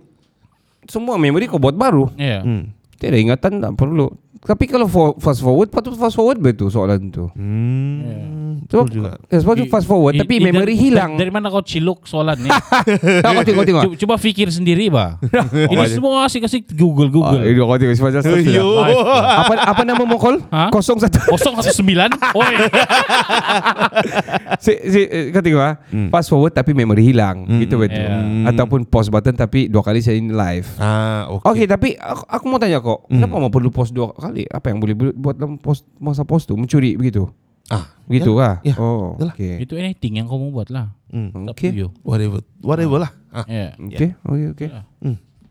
[0.88, 2.08] semua memory kau buat baru.
[2.16, 2.40] Ya.
[2.40, 2.72] Hmm.
[2.96, 4.08] Tiada ingatan tak perlu.
[4.42, 7.30] Tapi kalau for, fast forward patut fast forward betul soalan tu.
[7.32, 8.58] Hmm.
[8.64, 9.10] Sebab Betul juga.
[9.26, 11.10] ya, sebab tu fast forward I- tapi i- memory dari- hilang.
[11.14, 12.50] Dari mana kau ciluk soalan ni?
[13.22, 13.82] Tak kau tengok tengok.
[13.84, 15.18] Coba, coba fikir sendiri bah.
[15.72, 17.40] Ini semua asik-asik Google Ah, Google.
[17.44, 18.20] ini kau tengok semacam.
[18.40, 18.82] Yo.
[19.20, 20.42] Apa apa nama mokol?
[20.48, 20.70] Ha?
[20.70, 21.22] Kosong satu.
[21.28, 22.10] Kosong satu sembilan.
[22.38, 22.54] Oi.
[24.58, 25.74] si, si, eh, kau tengok ah.
[26.10, 27.44] Fast forward tapi memory hilang.
[27.58, 28.00] Gitu betul.
[28.00, 28.48] Ya.
[28.48, 30.66] Ataupun pause button tapi dua kali saya in live.
[30.78, 31.50] Ah, Okey, okay.
[31.52, 34.31] okay, tapi aku, aku mau tanya kok, kenapa mau perlu pause dua kali?
[34.48, 36.56] Apa yang boleh bu- buat dalam pause masa pause tu?
[36.56, 37.28] Mencuri begitu?
[37.68, 38.60] Ah, Begitu kah?
[38.60, 38.74] ya.
[38.76, 39.32] Oh, Yalah.
[39.32, 39.64] okey.
[39.64, 40.92] Itu anything yang kau mau buat lah.
[41.08, 41.52] Hmm.
[41.52, 41.72] Okey.
[41.72, 41.88] perlu.
[42.02, 43.12] Whatever, whatever lah.
[43.30, 43.44] Ah.
[43.46, 43.76] Ya.
[43.76, 44.68] Okey, okey, okey.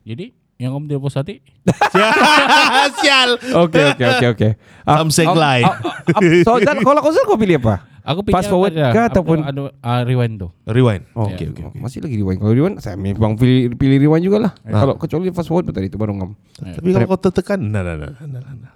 [0.01, 0.25] Jadi
[0.57, 1.35] yang kau tidak puas hati?
[3.01, 3.29] Sial.
[3.37, 4.51] Okey, okey, okey, okey.
[4.83, 5.65] Ah, Samsung ah, Glide.
[5.65, 7.75] ah, ah, ah, So, Dan, kalau kau kau pilih apa?
[8.01, 10.47] Aku Fast forward ke ataupun- ada ah, rewind tu.
[10.65, 11.05] Rewind.
[11.13, 11.79] Oh, Okey, okey, okey, okey.
[11.79, 12.39] Masih lagi rewind.
[12.39, 14.51] Kalau rewind, saya memang pilih, pilih rewind juga lah.
[14.59, 16.31] Kalau kecuali fast forward tadi itu baru ngam.
[16.57, 18.71] Tapi kalau kau tertekan, nah, nah, nah, nah, nah, nah.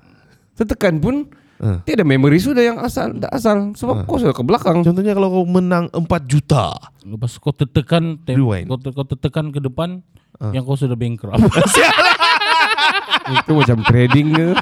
[0.54, 1.80] Tertekan pun, Ah.
[1.82, 3.72] tiada memory sudah yang asal, dah asal.
[3.72, 4.84] Sebab kau sudah ke belakang.
[4.84, 6.76] Contohnya kalau kau menang 4 juta.
[7.02, 8.68] Lepas kau tertekan, tem- Rewind.
[8.68, 10.04] kau, kau tertekan ke depan,
[10.52, 11.40] yang kau sudah bankrupt.
[13.28, 14.48] itu macam trading ke.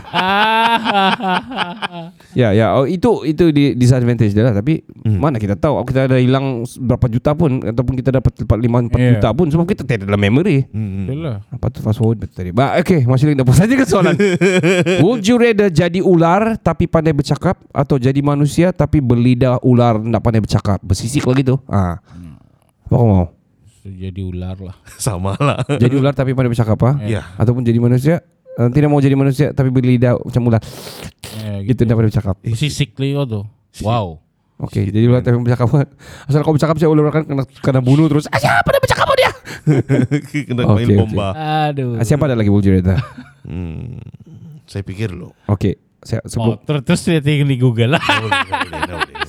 [2.33, 2.73] Ya, ya.
[2.73, 4.53] Oh, itu itu di disadvantage dia lah.
[4.53, 5.19] Tapi Hmm.
[5.21, 5.77] mana kita tahu?
[5.85, 9.11] Kita ada hilang berapa juta pun ataupun kita dapat 4 5 4 Yeah.
[9.17, 10.65] juta pun sebab kita tidak dalam memory.
[10.71, 11.05] Hmm.
[11.05, 11.37] Itulah.
[11.45, 12.49] Apa tu fast forward betul tadi.
[12.49, 14.15] Ba, okay, masih lagi dapat saja ke soalan.
[15.05, 20.21] Would you rather jadi ular tapi pandai bercakap atau jadi manusia tapi berlidah ular tak
[20.23, 20.81] pandai bercakap?
[20.81, 21.59] Bersisik lagi tu.
[21.69, 22.01] Ah.
[22.87, 23.25] Apa kau mau?
[23.83, 24.75] Jadi ular lah.
[24.97, 25.61] Sama lah.
[25.69, 26.95] Jadi ular tapi pandai bercakap ah?
[27.03, 27.29] Ya.
[27.35, 28.23] Ataupun jadi manusia
[28.55, 30.61] uh, tidak mau jadi manusia tapi berlidah macam ular.
[31.39, 32.35] Eh, Gitu tak pandai bercakap.
[32.51, 33.41] Sisik Leo tu.
[33.79, 34.19] Wow.
[34.61, 35.67] Okey, jadi ular tapi bercakap.
[36.27, 38.29] Asal kau bercakap saya ular kan kena kena bunuh terus.
[38.29, 39.31] Ah, siapa dah bercakap dia?
[40.47, 41.27] Kena Okey, main bomba.
[41.67, 41.95] Aduh.
[41.95, 42.99] Ah, siapa ada lagi you rather?
[43.43, 43.99] Hmm.
[44.63, 45.31] Saya pikir lo.
[45.47, 45.79] Okey.
[45.99, 48.03] Saya Oh, sebelum ter- terus dia tinggal di Google lah.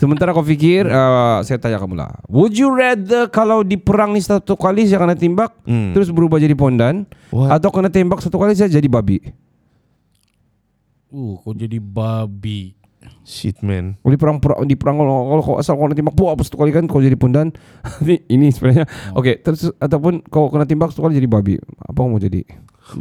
[0.05, 4.21] Sementara kau fikir uh, Saya tanya kamu lah Would you rather Kalau di perang ni
[4.21, 5.97] satu kali Saya kena tembak Hmm.
[5.97, 7.57] Terus berubah jadi pondan What?
[7.57, 9.25] Atau kena tembak satu kali Saya jadi babi
[11.09, 12.75] Uh, kau jadi babi.
[13.23, 13.95] Shit man.
[14.03, 16.85] Di perang, perang Di perang Kalau, kalau asal kau kena tembak Puah satu kali kan
[16.85, 17.55] Kau jadi pondan
[18.05, 22.11] ini, ini sebenarnya Okey Terus Ataupun kau kena tembak Satu kali jadi babi Apa kau
[22.11, 22.43] mau jadi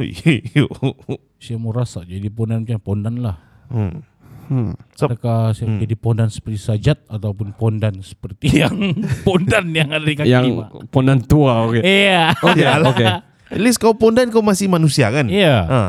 [1.42, 3.36] Saya mau rasa jadi pondan macam pondan lah.
[3.68, 4.13] hmm.
[4.46, 4.72] Hmm.
[4.96, 8.74] Adakah saya jadi pondan seperti sajat ataupun pondan seperti yang
[9.22, 10.64] pondan yang ada di kaki Yang lima?
[10.88, 12.32] pondan tua Okey Iya.
[12.38, 13.06] Okey Okey
[13.44, 15.28] At least kau pondan kau masih manusia kan?
[15.28, 15.54] Iya.
[15.68, 15.80] Ha.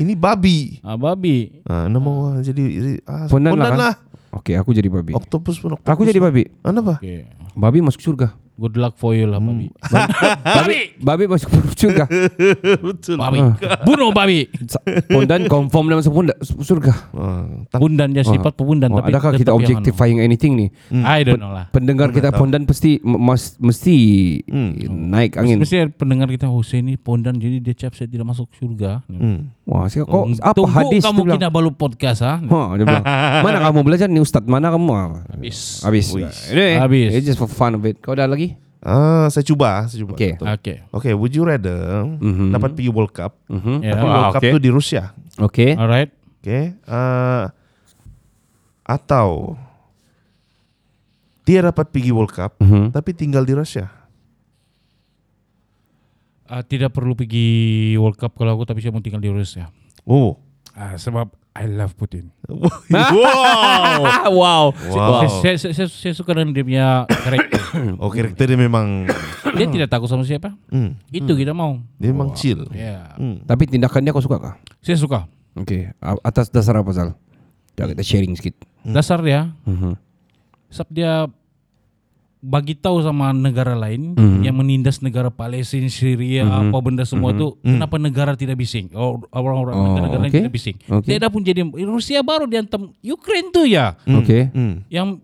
[0.00, 0.80] Ini babi.
[0.80, 1.60] Ah, babi.
[1.68, 2.64] Ha, nama orang jadi
[3.04, 3.78] ah, Pondan, pondan lah, kan?
[3.78, 3.94] lah.
[4.40, 5.94] Okey aku jadi babi Octopus pun octopus.
[5.94, 6.98] Aku jadi babi Ah, Kenapa?
[6.98, 7.28] Okay.
[7.54, 9.70] Babi masuk surga Good luck for you lah babi.
[10.58, 12.10] Babi Babi masuk surga
[12.84, 13.14] Betul.
[13.14, 13.38] Babi.
[13.86, 14.50] Bunuh babi.
[15.06, 19.30] Pondan confirm dah masuk pondan surga Ah, tak, Pundan dia sifat pepundan Oh, tapi adakah
[19.32, 20.66] kita objectifying anything ni?
[20.88, 21.06] anu.
[21.06, 21.70] I don't know lah.
[21.70, 23.94] Pendengar kita pondan pasti m- mas, mesti
[24.84, 25.62] naik angin.
[25.62, 29.06] Mesti pendengar kita oh saya ni pondan jadi dia cap saya tidak masuk surga.
[29.06, 29.54] hmm.
[29.68, 31.36] Wah, sekarang kau Oh, apa Tunggu hadis kamu bilang?
[31.36, 32.40] Kinabalu podcast ha.
[32.40, 33.04] Ha, dia bilang.
[33.44, 34.40] Mana kamu belajar ni ustaz?
[34.40, 34.88] Mana kamu?
[34.90, 35.84] Ah, Habis.
[35.84, 36.08] Habis.
[36.48, 37.08] Anyway, Habis.
[37.12, 38.00] It's just for fun of it.
[38.00, 38.56] Kau ada lagi?
[38.80, 40.16] Ah, saya cuba, saya cuba.
[40.16, 40.40] Okay.
[40.40, 40.48] Betul.
[40.56, 40.76] Okay.
[40.88, 42.48] Okay, would you rather Mhm.
[42.48, 43.36] dapat pergi World Cup?
[43.52, 43.84] Mhm.
[43.84, 43.92] Ya.
[43.92, 44.52] Tapi World Cup okay.
[44.54, 45.02] tu di Rusia.
[45.36, 45.70] Okay.
[45.76, 46.10] Alright.
[46.40, 46.72] Okay.
[46.88, 47.52] Uh,
[48.88, 49.58] atau
[51.44, 52.96] dia dapat pergi World Cup Mhm.
[52.96, 53.92] tapi tinggal di Rusia.
[56.48, 57.46] Ah, tidak perlu pergi
[57.94, 59.68] World Cup kalau aku tapi saya mau tinggal di Rusia.
[60.02, 60.40] Oh.
[60.72, 62.32] Ah, sebab I love Putin.
[62.88, 64.30] wow.
[64.30, 64.64] wow.
[64.88, 65.28] Wow.
[65.42, 67.60] Saya, saya, saya, saya suka dengan dia punya karakter.
[68.00, 69.04] Oh, karakter dia memang
[69.58, 70.56] dia tidak takut sama siapa.
[70.68, 71.76] hmm, Itu kita mau.
[71.96, 72.64] dia memang chill.
[72.72, 73.12] Ya.
[73.14, 73.44] Hmm.
[73.44, 74.54] Tapi tindakan dia kau suka kah?
[74.80, 75.28] Saya suka.
[75.54, 75.92] Okay.
[75.98, 77.12] A- Atas dasar apa Sal?
[77.74, 78.56] Ya, kita sharing sikit.
[78.82, 79.94] Dasar dia, Mhm.
[80.66, 81.12] sebab dia
[82.38, 84.46] bagi tahu sama negara lain Mhm.
[84.46, 86.70] yang menindas negara Palestina, Syria, Mhm.
[86.70, 88.94] apa benda semua itu, kenapa negara tidak bising?
[88.94, 90.40] Oh, orang-orang Oh, negara lain okay.
[90.40, 90.76] tidak bising.
[90.78, 91.08] Okay.
[91.10, 94.54] Dia dah pun jadi Rusia baru diantam Ukraine tuh ya, Okay.
[94.54, 94.86] Hmm.
[94.86, 95.18] yang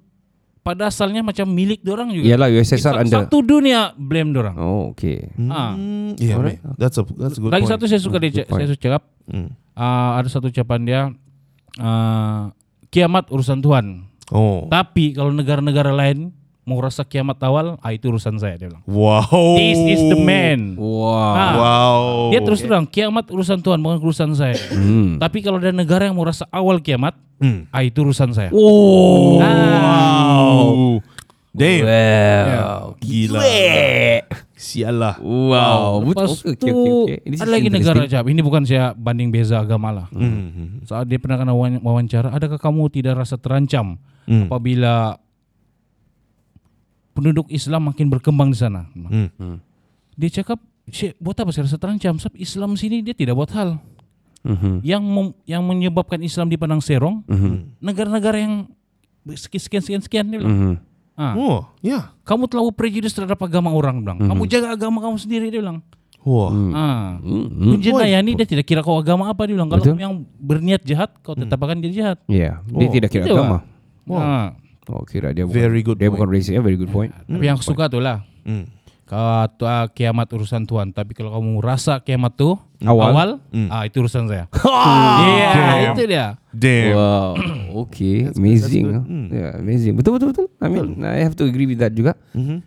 [0.59, 2.25] pada asalnya macam milik dorang juga.
[2.25, 3.29] Iyalah USSR under.
[3.29, 4.57] Satu dunia blame dorang.
[4.57, 5.29] Oh, okay.
[5.47, 5.77] Ah.
[5.77, 6.59] Hmm, yeah, mate.
[6.81, 7.73] that's a that's a good Lagi point.
[7.77, 9.03] satu saya suka dia, saya suka cakap.
[9.29, 9.53] Hmm.
[9.77, 11.01] ah, ada satu ucapan dia,
[11.79, 12.51] ah,
[12.89, 14.09] kiamat urusan Tuhan.
[14.33, 14.65] Oh.
[14.67, 16.33] Tapi kalau negara-negara lain
[16.65, 18.81] mau rasa kiamat awal, ah itu urusan saya dia bilang.
[18.85, 19.55] Wow.
[19.55, 20.75] This is the man.
[20.75, 21.13] Wow.
[21.31, 22.01] Ah, Wow.
[22.33, 24.57] Dia terus terang kiamat urusan Tuhan bukan urusan saya.
[24.71, 25.17] Hmm.
[25.17, 27.69] Tapi kalau ada negara yang mau rasa awal kiamat, Hmm.
[27.69, 28.49] ah itu urusan saya.
[28.51, 29.39] Oh.
[29.39, 31.01] Wow.
[31.55, 31.85] Damn.
[31.87, 32.85] Wow.
[32.99, 33.41] Gila.
[34.55, 35.21] Sialah.
[35.21, 36.03] Wow.
[36.03, 37.19] Lepas Okay, okay, okay.
[37.29, 38.27] This ada lagi negara jawab.
[38.27, 40.07] Ini bukan saya banding beza agama lah.
[40.11, 40.81] Hmm.
[40.83, 44.49] Saat dia pernah kena wawan- wawancara, adakah kamu tidak rasa terancam Hmm.
[44.49, 45.21] apabila
[47.25, 48.85] penduduk Islam makin berkembang di sana?
[48.93, 49.65] Hmm.
[50.13, 50.61] Dia cakap,
[50.93, 52.21] "Syekh, buat apa saya rasa terancam?
[52.21, 53.81] Sebab Islam sini dia tidak buat hal
[54.45, 54.85] Mhm.
[54.85, 57.25] yang mem- yang menyebabkan Islam dipandang serong.
[57.25, 57.81] Mhm.
[57.81, 58.69] Negara-negara yang
[59.33, 60.53] sekian sekian sekian dia bilang.
[60.53, 60.75] Mhm.
[61.17, 62.13] Ah, Oh, ya.
[62.29, 64.21] kamu terlalu prejudis terhadap agama orang bilang.
[64.21, 65.81] Kamu jaga agama kamu sendiri dia bilang.
[66.21, 66.53] Wah.
[66.77, 67.09] Ah.
[67.25, 67.73] Mhm.
[67.73, 69.73] Penjenayah ni dia tidak kira kau agama apa dia bilang.
[69.73, 69.97] Kalau Betul.
[69.97, 72.19] yang berniat jahat, kau tetap akan jadi jahat.
[72.29, 73.65] Ya, dia Oh, tidak kira Itu agama.
[74.13, 74.53] Ah.
[74.87, 76.15] Oh, kira dia bukan, Very good Dia point.
[76.15, 76.51] bukan racist.
[76.51, 77.11] Ya, very good point.
[77.25, 78.21] Tapi yang aku suka tu lah.
[78.43, 78.69] Hmm.
[79.05, 80.89] Kalau tu, ah, kiamat urusan Tuhan.
[80.89, 83.05] Tapi kalau kamu rasa kiamat tu Awal.
[83.07, 83.69] awal, Hmm.
[83.69, 84.49] ah itu urusan saya.
[85.25, 85.51] Iya,
[85.91, 86.27] itu dia.
[86.51, 86.93] Damn.
[86.93, 87.29] Wow.
[87.85, 88.87] Okay, amazing.
[88.89, 89.03] ah.
[89.29, 89.95] Yeah, amazing.
[89.95, 90.47] Betul betul betul.
[90.57, 92.15] I mean, I have to agree with that juga.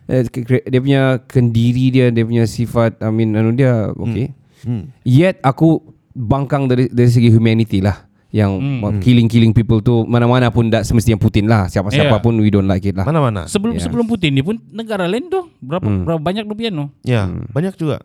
[0.06, 4.36] Ke- ke- Dia punya kendiri dia, dia punya sifat, I mean, anu dia okay.
[4.60, 4.92] Hmm.
[5.02, 5.80] Yet aku
[6.12, 8.04] bangkang dari dari segi humanity lah.
[8.28, 9.00] Yang Hmm.
[9.00, 11.64] killing killing people tu mana-mana pun tak semestinya Putin lah.
[11.64, 12.20] Siapa-siapa Yeah.
[12.20, 13.02] pun we don't like it lah.
[13.02, 13.48] Mana-mana.
[13.48, 13.80] Sebelum Ya.
[13.80, 16.04] sebelum Putin ni pun negara lain tu berapa Hmm.
[16.04, 16.92] berapa banyak rupiah no?
[17.00, 18.04] Ya, banyak juga.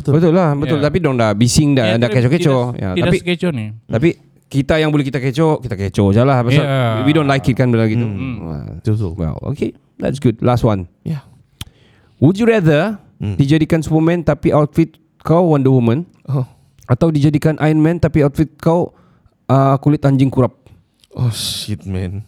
[0.00, 0.80] Betul lah, betul.
[0.80, 0.84] Ya.
[0.84, 2.64] Tapi dong dah bising dah, dah tapi kecoh-kecoh.
[2.72, 3.68] Tidak, Ya, tidak tapi sekecoh nih.
[3.86, 4.08] tapi
[4.48, 6.42] kita yang boleh kita kecoh, kita kecoh je lah.
[6.42, 7.04] Pasal Ya.
[7.04, 8.02] we don't like it kan benda gitu.
[8.02, 8.80] Hmm.
[8.80, 9.14] Betul.
[9.14, 9.70] Well, okay.
[9.96, 10.40] That's good.
[10.40, 10.90] Last one.
[11.04, 11.22] Yeah.
[12.18, 13.36] Would you rather Hmm.
[13.36, 16.48] dijadikan Superman tapi outfit kau Wonder Woman Oh.
[16.86, 18.96] atau dijadikan Iron Man tapi outfit kau
[19.50, 20.54] uh, kulit anjing kurap?
[21.10, 22.22] Oh shit man.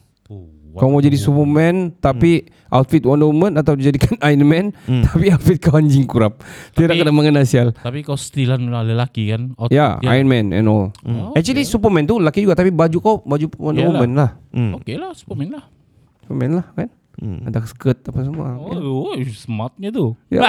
[0.72, 5.04] Kau mau jadi Superman tapi outfit Wonder Woman atau dijadikan Iron Man Hmm.
[5.04, 6.40] tapi outfit kau anjing kurap?
[6.72, 7.76] Tidak kena mengena sial.
[7.76, 9.52] Tapi kau stilan lelaki kan?
[9.54, 10.16] Outfit Ya, dia.
[10.16, 10.88] Iron Man and all.
[11.04, 13.92] Oh, Actually Superman tu lelaki juga tapi baju kau baju Wonder Yalah.
[13.94, 14.30] Woman lah.
[14.48, 14.72] Hmm.
[14.80, 15.64] Okey lah, Superman lah.
[16.24, 16.88] Superman lah kan.
[17.12, 17.44] Hmm.
[17.44, 18.56] Ada skirt apa semua.
[18.56, 20.16] Oh, oh smartnya tu.
[20.32, 20.48] Ya.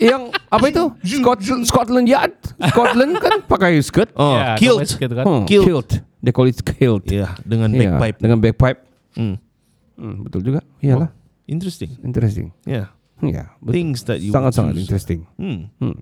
[0.00, 0.84] Yang apa itu?
[1.04, 2.34] Scot Scotland Yard.
[2.72, 4.10] Scotland kan pakai skirt.
[4.16, 4.80] Oh, Ya, kilt.
[4.80, 5.24] basket kan?
[5.24, 5.64] Hmm, kilt.
[5.68, 5.90] kilt.
[6.20, 7.04] They call it kilt.
[7.08, 8.16] Ya, dengan Ya, bagpipe.
[8.18, 8.80] Dengan bagpipe.
[9.16, 9.36] Hmm.
[9.96, 10.60] Hmm, betul juga.
[10.80, 11.12] Iyalah.
[11.44, 11.92] Interesting.
[12.00, 12.56] Interesting.
[12.64, 12.88] Yeah.
[13.20, 13.72] Ya, betul.
[13.76, 14.84] Things that you Sangat-sangat choose.
[14.88, 15.20] interesting.
[15.36, 15.68] Hmm.
[15.76, 15.96] Hmm.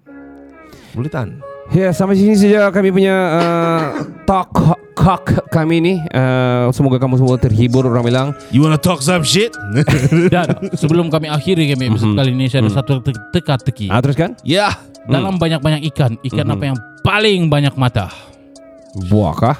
[0.94, 1.42] Boleh tahan.
[1.68, 3.82] Ya, sampai sini saja kami punya uh,
[4.28, 4.54] talk
[4.98, 5.94] cock kami ni.
[6.10, 8.28] Uh, semoga kamu semua terhibur orang bilang.
[8.50, 9.54] You wanna talk some shit?
[10.34, 13.86] Dan sebelum kami akhiri kami episode kali ini saya ada satu te- teka-teki.
[13.94, 14.34] Ah, terus kan?
[14.42, 14.74] Ya.
[15.08, 18.12] Dalam banyak-banyak ikan, ikan apa yang paling banyak mata?
[19.08, 19.56] Buah kah?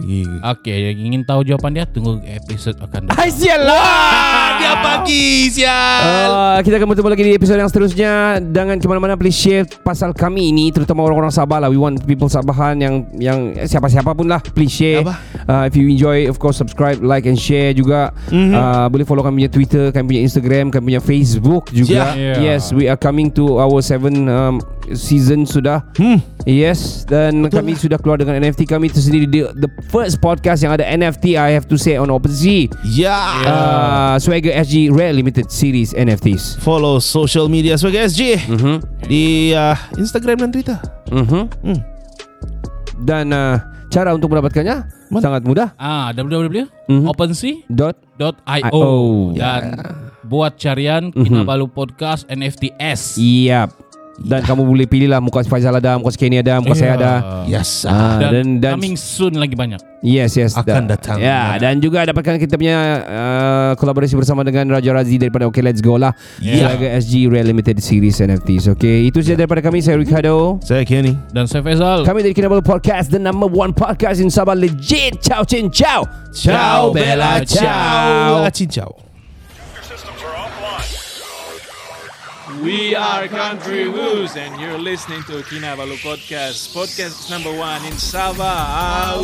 [0.00, 0.52] Yeah.
[0.52, 3.16] Oke, yang ingin tahu jawaban dia tunggu episode akan datang.
[3.16, 4.60] Hai sialah.
[4.60, 6.28] Dia pagi sial.
[6.32, 10.16] Uh, kita akan bertemu lagi di episod yang seterusnya Jangan ke mana-mana Please share pasal
[10.16, 14.40] kami ini Terutama orang-orang Sabah lah We want people Sabahan yang yang siapa-siapa pun lah
[14.40, 15.14] Please share Apa?
[15.44, 18.52] uh, If you enjoy Of course subscribe Like and share juga mm-hmm.
[18.56, 22.40] uh, Boleh follow kami punya Twitter Kami punya Instagram Kami punya Facebook juga Yeah.
[22.40, 26.22] Yes We are coming to our seven um, Season sudah Hmm.
[26.42, 30.84] Yes Dan kami sudah keluar dengan NFT kami tersendiri the, the first podcast yang ada
[30.84, 33.18] NFT I have to say on OpenSea Ya.
[33.42, 38.74] uh, Swagger SG Rare Limited Series NFTs Follow social media sebagai SG Mhm.
[39.04, 40.78] di uh, Instagram dan Twitter.
[41.08, 41.42] Mhm.
[41.62, 41.80] Hmm.
[42.98, 45.22] Dan uh, cara untuk mendapatkannya Mana?
[45.22, 45.68] sangat mudah.
[45.76, 46.26] Ah, Mhm.
[47.06, 48.02] www.opensea.io
[48.72, 48.90] .io
[49.32, 49.38] Ya.
[49.38, 49.62] dan
[50.22, 51.22] buat carian Mhm.
[51.22, 53.14] Kinabalu Podcast NFTs.
[53.20, 53.70] Yap.
[54.16, 57.12] Dan kamu boleh pilih lah muka Faizal ada, muka Kenny ada, muka saya ada.
[57.44, 57.84] Yes.
[57.84, 59.76] Ah, Dan, dan dan coming soon lagi banyak.
[60.00, 61.20] yes yes Akan Da- datang.
[61.20, 65.84] Ya, dan juga dapatkan kita punya uh, kolaborasi bersama dengan Raja Razi daripada Okay Let's
[65.84, 66.16] Go lah.
[66.40, 66.64] Ya.
[66.64, 68.72] Sebagai SG Rare Limited Series NFTs.
[68.72, 70.56] Okay, itu saja daripada kami saya Ricardo.
[70.64, 71.12] Saya Kenny.
[71.36, 72.02] Dan saya Faisal.
[72.08, 76.88] Kami dari Kinabalu Podcast The number one podcast in Sabah Legit Ciao cin ciao Ciao
[76.92, 77.44] Bella.
[77.44, 78.64] Ciao Ciao.
[78.72, 79.05] Ciao.
[82.62, 89.20] We are Country Woos, and you're listening to Kinabalu Podcast, podcast number one in Sabah.